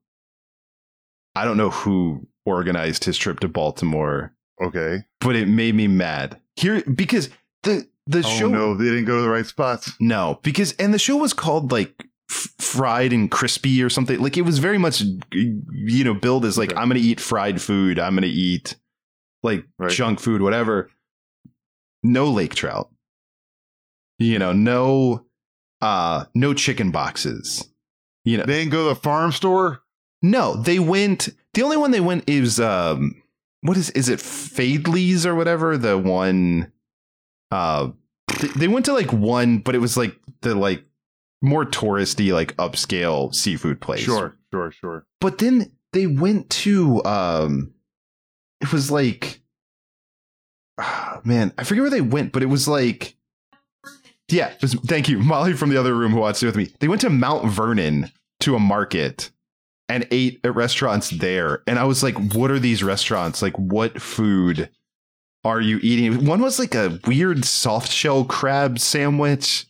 [1.35, 4.99] i don't know who organized his trip to Baltimore, Okay.
[5.19, 6.39] but it made me mad.
[6.55, 7.29] Here because
[7.63, 9.91] the the Oh show no, they didn't go to the right spots.
[9.99, 14.17] No, because and the show was called like fried and crispy or something.
[14.21, 15.03] Like it was very much
[15.33, 16.79] you know billed as like Okay.
[16.79, 17.99] I'm going to eat fried food.
[17.99, 18.75] I'm going to eat
[19.43, 19.91] like Right.
[19.91, 20.89] junk food, whatever.
[22.01, 22.89] No lake trout.
[24.19, 25.25] You know, no
[25.81, 27.69] uh no chicken boxes.
[28.25, 29.83] You know, They didn't go to the farm store.
[30.21, 31.29] no, they went.
[31.53, 33.21] The only one they went is um,
[33.61, 36.71] what is is it Faidley's or whatever the one.
[37.51, 37.91] Uh,
[38.29, 40.83] th- they went to like one, but it was like the like
[41.41, 44.01] more touristy, like upscale seafood place.
[44.01, 45.05] Sure, sure, sure.
[45.21, 47.73] but then they went to um,
[48.61, 49.39] it was like,
[51.23, 53.15] man, I forget where they went, but it was like.
[54.29, 56.71] Yeah, thank you, Molly from the other room who watched it with me.
[56.79, 58.11] They went to Mount Vernon
[58.41, 59.31] to a market
[59.89, 61.63] and ate at restaurants there.
[61.65, 63.41] And I was like, what are these restaurants?
[63.41, 64.69] Like, what food
[65.45, 66.25] are you eating?
[66.25, 69.65] One was like a weird soft shell crab sandwich.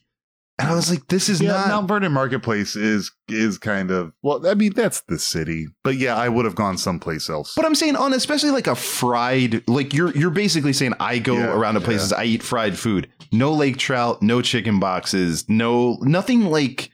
[0.60, 1.68] And I was like, this is Yeah, not.
[1.68, 4.48] Mount Vernon Marketplace is is kind of well.
[4.48, 7.54] I mean, that's the city, but yeah, I would have gone someplace else.
[7.56, 11.36] But I'm saying on especially like a fried, like you're you're basically saying I go
[11.36, 13.08] Yeah, around to places I eat fried food.
[13.32, 16.92] No lake trout, no chicken boxes, no nothing like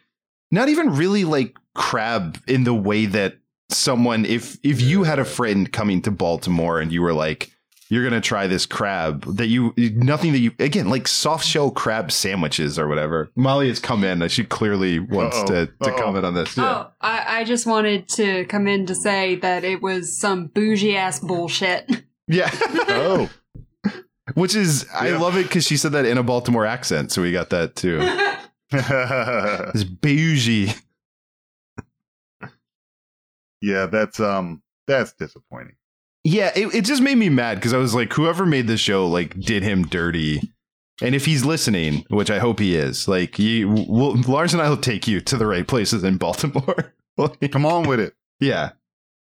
[0.52, 3.38] not even really like crab in the way that
[3.70, 7.52] someone if if you had a friend coming to Baltimore and you were like
[7.90, 12.12] you're gonna try this crab that you nothing that you again like soft shell crab
[12.12, 13.30] sandwiches or whatever.
[13.36, 14.28] Molly has come in.
[14.30, 15.46] She clearly wants Uh-oh.
[15.46, 15.98] to to Uh-oh.
[15.98, 16.58] comment on this.
[16.58, 16.64] Yeah.
[16.64, 20.96] Oh, I, I just wanted to come in to say that it was some bougie
[20.96, 21.90] ass bullshit.
[22.28, 22.50] Yeah.
[22.90, 23.30] oh,
[24.36, 27.32] Which is, I love it because she said that in a Baltimore accent, so we
[27.32, 28.00] got that too.
[28.76, 30.74] It's bougie.
[33.62, 35.76] Yeah, that's um, that's disappointing.
[36.24, 39.08] Yeah, it, it just made me mad because I was like, whoever made the show
[39.08, 40.42] like did him dirty.
[41.02, 44.70] And if he's listening, which I hope he is, like, you, we'll, Lars and I
[44.70, 46.94] will take you to the right places in Baltimore.
[47.16, 48.16] Like, Come on with it.
[48.40, 48.72] yeah,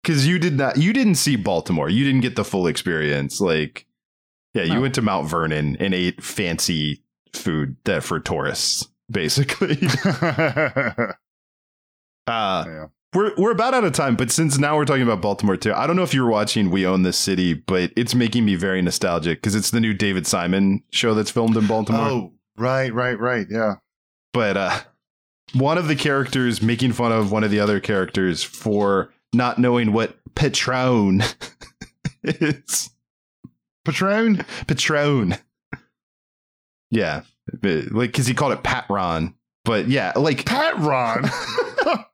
[0.02, 1.88] because you did not, you didn't see Baltimore.
[1.88, 3.40] You didn't get the full experience.
[3.40, 3.86] Like,
[4.56, 7.02] yeah, you went to Mount Vernon and ate fancy
[7.32, 9.78] food that for tourists, basically.
[12.28, 12.86] Uh, yeah.
[13.14, 15.86] we're we're about out of time, but since now we're talking about Baltimore too, I
[15.86, 18.82] don't know if you were watching We Own This City, but it's making me very
[18.82, 22.00] nostalgic because it's the new David Simon show that's filmed in Baltimore.
[22.00, 23.46] Oh, right, right, right.
[23.48, 23.74] Yeah.
[24.32, 24.80] But uh,
[25.54, 29.92] one of the characters making fun of one of the other characters for not knowing
[29.92, 31.22] what Patron
[32.24, 32.90] is.
[33.86, 34.44] Patron.
[34.66, 35.36] Patron.
[36.90, 37.22] Yeah,
[37.62, 39.34] like because he called it Patron,
[39.64, 41.24] but yeah, like Pat Ron.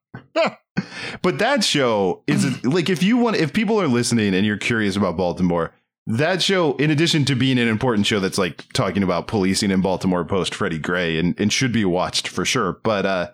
[1.22, 4.96] But that show is like if you want if people are listening and you're curious
[4.96, 5.72] about Baltimore,
[6.06, 9.80] that show, in addition to being an important show that's like talking about policing in
[9.80, 12.78] Baltimore post Freddie Gray and, and should be watched for sure.
[12.82, 13.30] But uh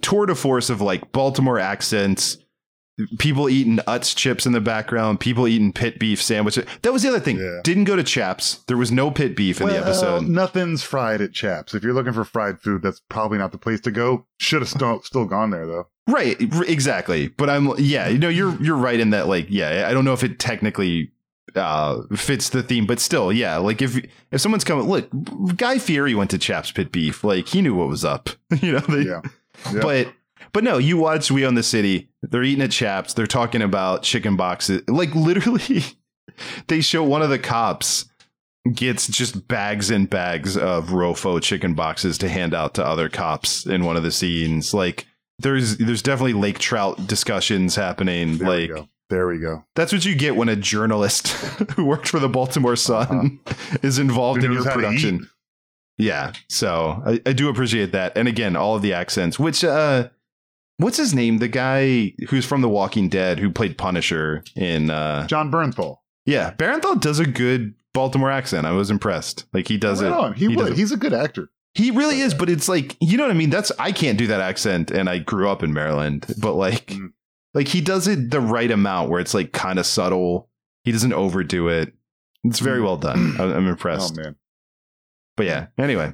[0.00, 2.38] tour de force of like Baltimore accents,
[3.18, 6.64] people eating Utz chips in the background, people eating pit beef sandwiches.
[6.82, 7.38] That was the other thing.
[7.38, 7.60] Yeah.
[7.64, 8.58] Didn't go to Chaps.
[8.68, 10.28] There was no pit beef in the Well, episode.
[10.28, 11.74] nothing's fried at Chaps.
[11.74, 14.26] If you're looking for fried food, that's probably not the place to go.
[14.38, 15.88] Should have still still gone there though.
[16.06, 17.28] Right, r- exactly.
[17.28, 20.12] But I'm yeah, you know, you're you're right in that like yeah, I don't know
[20.12, 21.10] if it technically
[21.56, 23.96] uh fits the theme, but still, yeah, like if
[24.30, 25.08] if someone's coming, look,
[25.56, 28.28] Guy Fieri went to Chaps Pit Beef, like he knew what was up,
[28.60, 28.78] you know.
[28.80, 29.20] They, Yeah.
[29.72, 29.80] Yeah.
[29.82, 30.12] But
[30.54, 32.08] but no, you watch We Own the City.
[32.22, 33.12] They're eating at Chaps.
[33.12, 34.82] They're talking about chicken boxes.
[34.88, 35.84] Like literally,
[36.68, 38.06] they show one of the cops
[38.72, 43.66] gets just bags and bags of Rofo chicken boxes to hand out to other cops
[43.66, 44.72] in one of the scenes.
[44.72, 45.06] Like
[45.40, 48.38] there's there's definitely lake trout discussions happening.
[48.38, 48.88] there like we go.
[49.10, 49.64] There we go.
[49.74, 51.28] that's what you get when a journalist
[51.76, 53.38] who worked for the Baltimore Sun
[53.82, 55.28] is involved Who in your production.
[55.98, 59.38] Yeah, so I, I do appreciate that, and again, all of the accents.
[59.38, 60.08] Which, uh,
[60.78, 61.38] what's his name?
[61.38, 64.90] The guy who's from The Walking Dead who played Punisher in.
[64.90, 65.98] uh Jon Bernthal.
[66.26, 68.66] Yeah, Bernthal does a good Baltimore accent.
[68.66, 69.44] I was impressed.
[69.52, 70.38] Like he does Right it.
[70.38, 70.72] He, does would.
[70.72, 71.48] it- He's a good actor.
[71.74, 73.50] He really is, but it's like you know what I mean.
[73.50, 76.24] That's I can't do that accent, and I grew up in Maryland.
[76.40, 77.08] But like, Mm.
[77.52, 80.48] like he does it the right amount where it's like kind of subtle.
[80.84, 81.92] He doesn't overdo it.
[82.44, 83.34] It's very well done.
[83.40, 84.16] I'm, I'm Oh impressed.
[84.16, 84.36] man.
[85.36, 85.66] But yeah.
[85.76, 86.12] Anyway.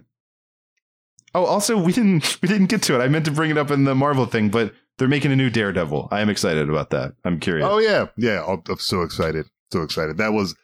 [1.35, 3.03] Oh, also we didn't we didn't get to it.
[3.03, 5.51] I meant to bring it up in the Marvel thing, but they're making a new
[5.51, 6.09] Daredevil.
[6.11, 7.15] I am excited about that.
[7.25, 7.67] I'm curious.
[7.69, 8.45] Oh yeah, yeah.
[8.47, 9.47] I'm, I'm so excited.
[9.73, 10.19] So excited.
[10.19, 10.55] That was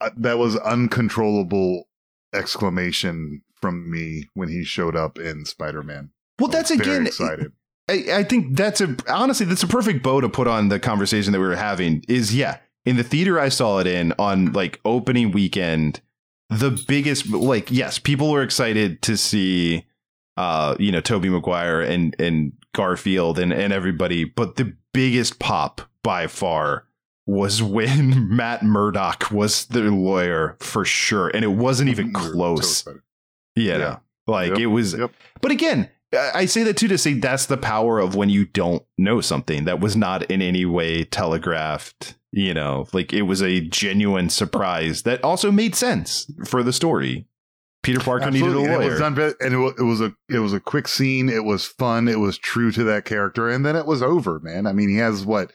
[0.00, 1.88] uh, that was uncontrollable
[2.32, 6.10] exclamation from me when he showed up in Spider Man.
[6.38, 7.06] well, that's again.
[7.06, 7.52] excited.
[7.88, 11.32] I, I think that's a honestly that's a perfect bow to put on the conversation
[11.32, 12.04] that we were having.
[12.08, 16.00] Is yeah, in the theater I saw it in on like opening weekend,
[16.48, 19.86] the biggest like yes, people were excited to see
[20.36, 25.82] uh you know Tobey Maguire and and Garfield and and everybody, but the biggest pop
[26.02, 26.86] by far
[27.26, 32.86] was when Matt Murdock was the lawyer for sure, and it wasn't even so close.
[33.56, 33.96] Yeah, Yeah.
[34.26, 34.94] like Yep, it was.
[34.94, 35.12] Yep.
[35.40, 38.44] But again, I I say that too to say that's the power of when you
[38.46, 42.14] don't know something that was not in any way telegraphed.
[42.32, 47.26] You know, like it was a genuine surprise that also made sense for the story.
[47.84, 48.62] Peter Parker Absolutely.
[48.62, 48.90] needed a And it lawyer.
[48.90, 51.28] was done, and it was, it was a it was a quick scene.
[51.28, 52.08] It was fun.
[52.08, 54.40] It was true to that character, and then it was over.
[54.40, 55.52] Man, I mean, he has what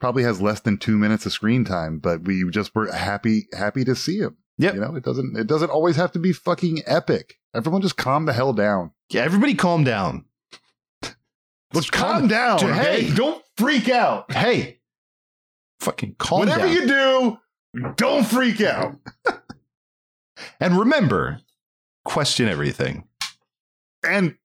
[0.00, 3.84] probably has less than two minutes of screen time, but we just were happy happy
[3.84, 4.36] to see him.
[4.58, 7.34] Yeah, You know, it doesn't it doesn't always have to be fucking epic.
[7.54, 8.92] Everyone just calm the hell down.
[9.10, 10.24] yeah, everybody calm down.
[11.74, 12.58] Let's calm down.
[12.58, 13.02] Dude, okay?
[13.04, 13.14] hey.
[13.14, 14.30] don't freak out.
[14.30, 14.80] Hey,
[15.80, 16.72] fucking calm Whatever down.
[16.72, 17.38] you do,
[17.96, 18.96] don't freak out.
[20.60, 21.40] and remember,
[22.04, 23.04] question everything,
[24.04, 24.36] And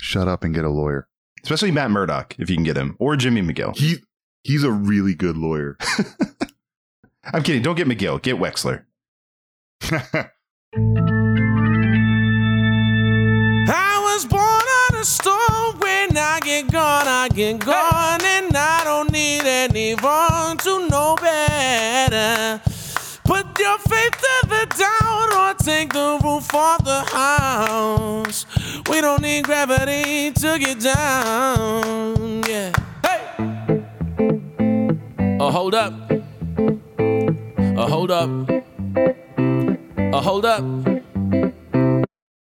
[0.00, 1.08] shut up and get a lawyer.
[1.42, 3.76] especially Matt Murdock if you can get him, or Jimmy McGill.
[3.76, 3.96] He
[4.42, 5.76] he's a really good lawyer.
[7.32, 7.62] I'm kidding.
[7.62, 8.20] Don't get McGill.
[8.20, 8.84] Get Wexler.
[13.66, 15.78] I was born on a storm.
[15.80, 20.02] When I get gone, I get gone, and I don't need anyone
[23.64, 28.44] your faith to the down or take the roof off the house.
[28.90, 32.42] We don't need gravity to get down.
[32.46, 32.72] Yeah.
[33.02, 33.22] Hey.
[35.40, 35.94] Oh, hold up.
[37.78, 38.30] Oh, hold up.
[40.12, 40.93] Oh, hold up.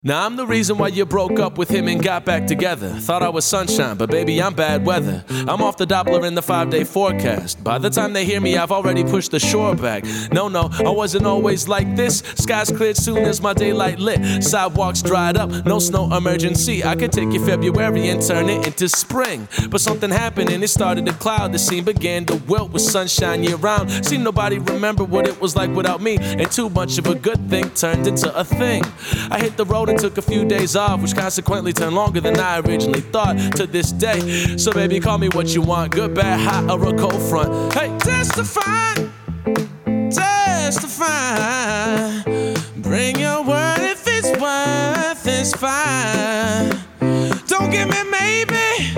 [0.02, 2.88] Now I'm the reason why you broke up with him and got back together.
[2.88, 5.22] Thought I was sunshine, but baby, I'm bad weather.
[5.28, 7.62] I'm off the Doppler in the five day forecast.
[7.62, 10.04] By the time they hear me, I've already pushed the shore back.
[10.32, 12.20] No, no, I wasn't always like this.
[12.36, 14.42] Skies cleared soon as my daylight lit.
[14.42, 16.82] Sidewalks dried up, no snow emergency.
[16.82, 19.48] I could take you February and turn it into spring.
[19.68, 21.52] But something happened and it started to cloud.
[21.52, 23.90] The scene began to wilt with sunshine year round.
[24.06, 26.16] See, nobody remember what it was like without me.
[26.16, 28.82] And too much of a good thing turned into a thing.
[29.30, 32.60] I hit the road took a few days off, which consequently turned longer than I
[32.60, 34.56] originally thought to this day.
[34.56, 37.72] So, baby, call me what you want good, bad, hot, or a cold front.
[37.74, 38.94] Hey, testify,
[40.10, 41.40] testify.
[42.76, 46.70] Bring your word if it's worth it's fine.
[47.46, 48.94] Don't give me maybe,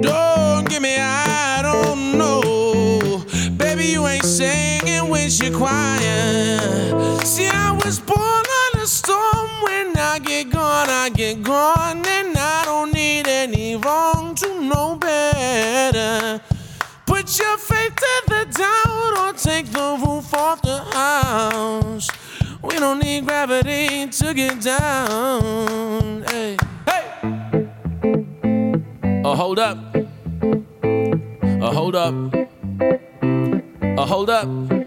[0.00, 3.24] don't give me I don't know.
[3.56, 6.39] Baby, you ain't singing when you're crying.
[9.62, 14.96] When I get gone, I get gone, and I don't need any wrong to know
[14.96, 16.40] better.
[17.06, 22.08] Put your faith to the doubt or take the roof off the house.
[22.62, 26.22] We don't need gravity to get down.
[26.22, 26.56] Hey,
[26.86, 27.04] hey.
[29.24, 29.78] Oh, hold up.
[31.62, 32.14] Oh, hold up.
[33.98, 34.79] Oh, hold up.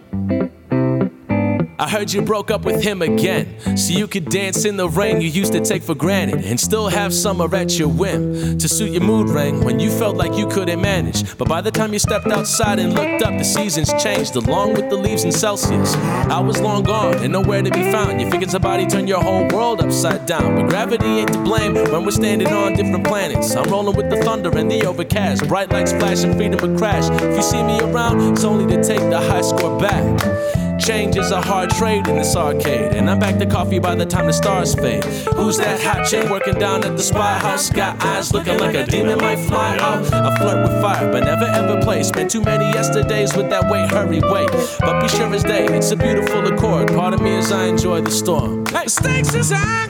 [1.83, 3.57] I heard you broke up with him again.
[3.75, 6.87] So you could dance in the rain you used to take for granted and still
[6.87, 10.47] have summer at your whim to suit your mood ring when you felt like you
[10.47, 11.37] couldn't manage.
[11.37, 14.89] But by the time you stepped outside and looked up, the seasons changed along with
[14.89, 15.93] the leaves in Celsius.
[16.31, 18.21] I was long gone and nowhere to be found.
[18.21, 20.55] You figured somebody turned your whole world upside down.
[20.55, 23.57] But gravity ain't to blame when we're standing on different planets.
[23.57, 25.49] I'm rolling with the thunder and the overcast.
[25.49, 27.09] Bright lights flash and freedom will crash.
[27.09, 30.62] If you see me around, it's only to take the high score back.
[30.79, 34.05] Change is a hard trade in this arcade, and I'm back to coffee by the
[34.05, 35.03] time the stars fade.
[35.35, 37.69] Who's that hot chick working down at the spy house?
[37.69, 40.11] Got eyes looking like a demon might fly out.
[40.13, 42.03] I flirt with fire, but never ever play.
[42.03, 44.49] Spent too many yesterdays with that wait, hurry, wait.
[44.79, 46.89] But be sure as day, it's a beautiful accord.
[46.89, 48.65] Part of me as I enjoy the storm.
[48.65, 49.87] Hey, stakes is high,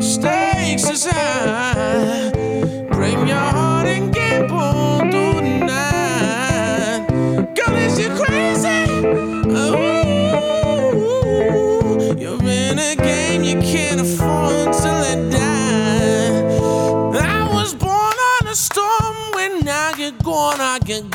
[0.00, 2.32] stakes is high.
[2.90, 3.63] Bring your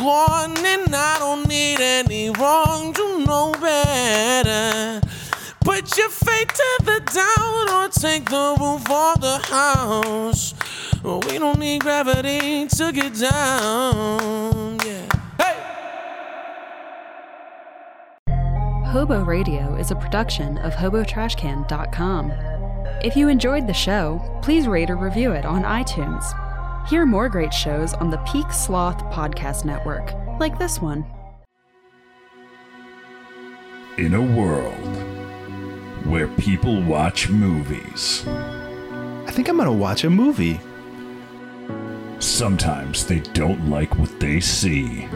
[0.01, 5.05] And I don't need any wrong to know better.
[5.59, 10.53] Put your faith to the down or take the roof off the house.
[11.03, 14.80] We don't need gravity to get down.
[14.85, 15.05] Yeah.
[15.38, 15.57] Hey!
[18.91, 22.31] Hobo Radio is a production of HoboTrashCan.com.
[23.03, 26.48] If you enjoyed the show, please rate or review it on iTunes.
[26.88, 31.06] Hear more great shows on the Peak Sloth Podcast Network, like this one.
[33.97, 34.95] In a world
[36.06, 40.60] where people watch movies, I think I'm gonna watch a movie.
[42.19, 45.07] sometimes they don't like what they see,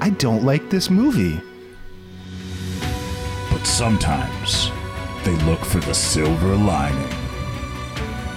[0.00, 1.40] I don't like this movie.
[3.50, 4.70] but sometimes
[5.24, 7.14] they look for the silver lining.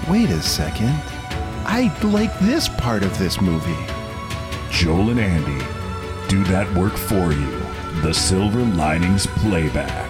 [0.09, 1.01] Wait a second.
[1.65, 3.85] I like this part of this movie.
[4.71, 5.65] Joel and Andy
[6.29, 7.59] do that work for you.
[8.01, 10.09] The Silver Linings Playback.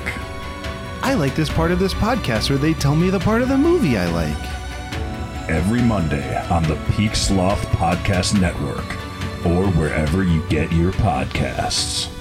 [1.02, 3.58] I like this part of this podcast where they tell me the part of the
[3.58, 5.50] movie I like.
[5.50, 8.86] Every Monday on the Peak Sloth Podcast Network
[9.46, 12.14] or wherever you get your podcasts.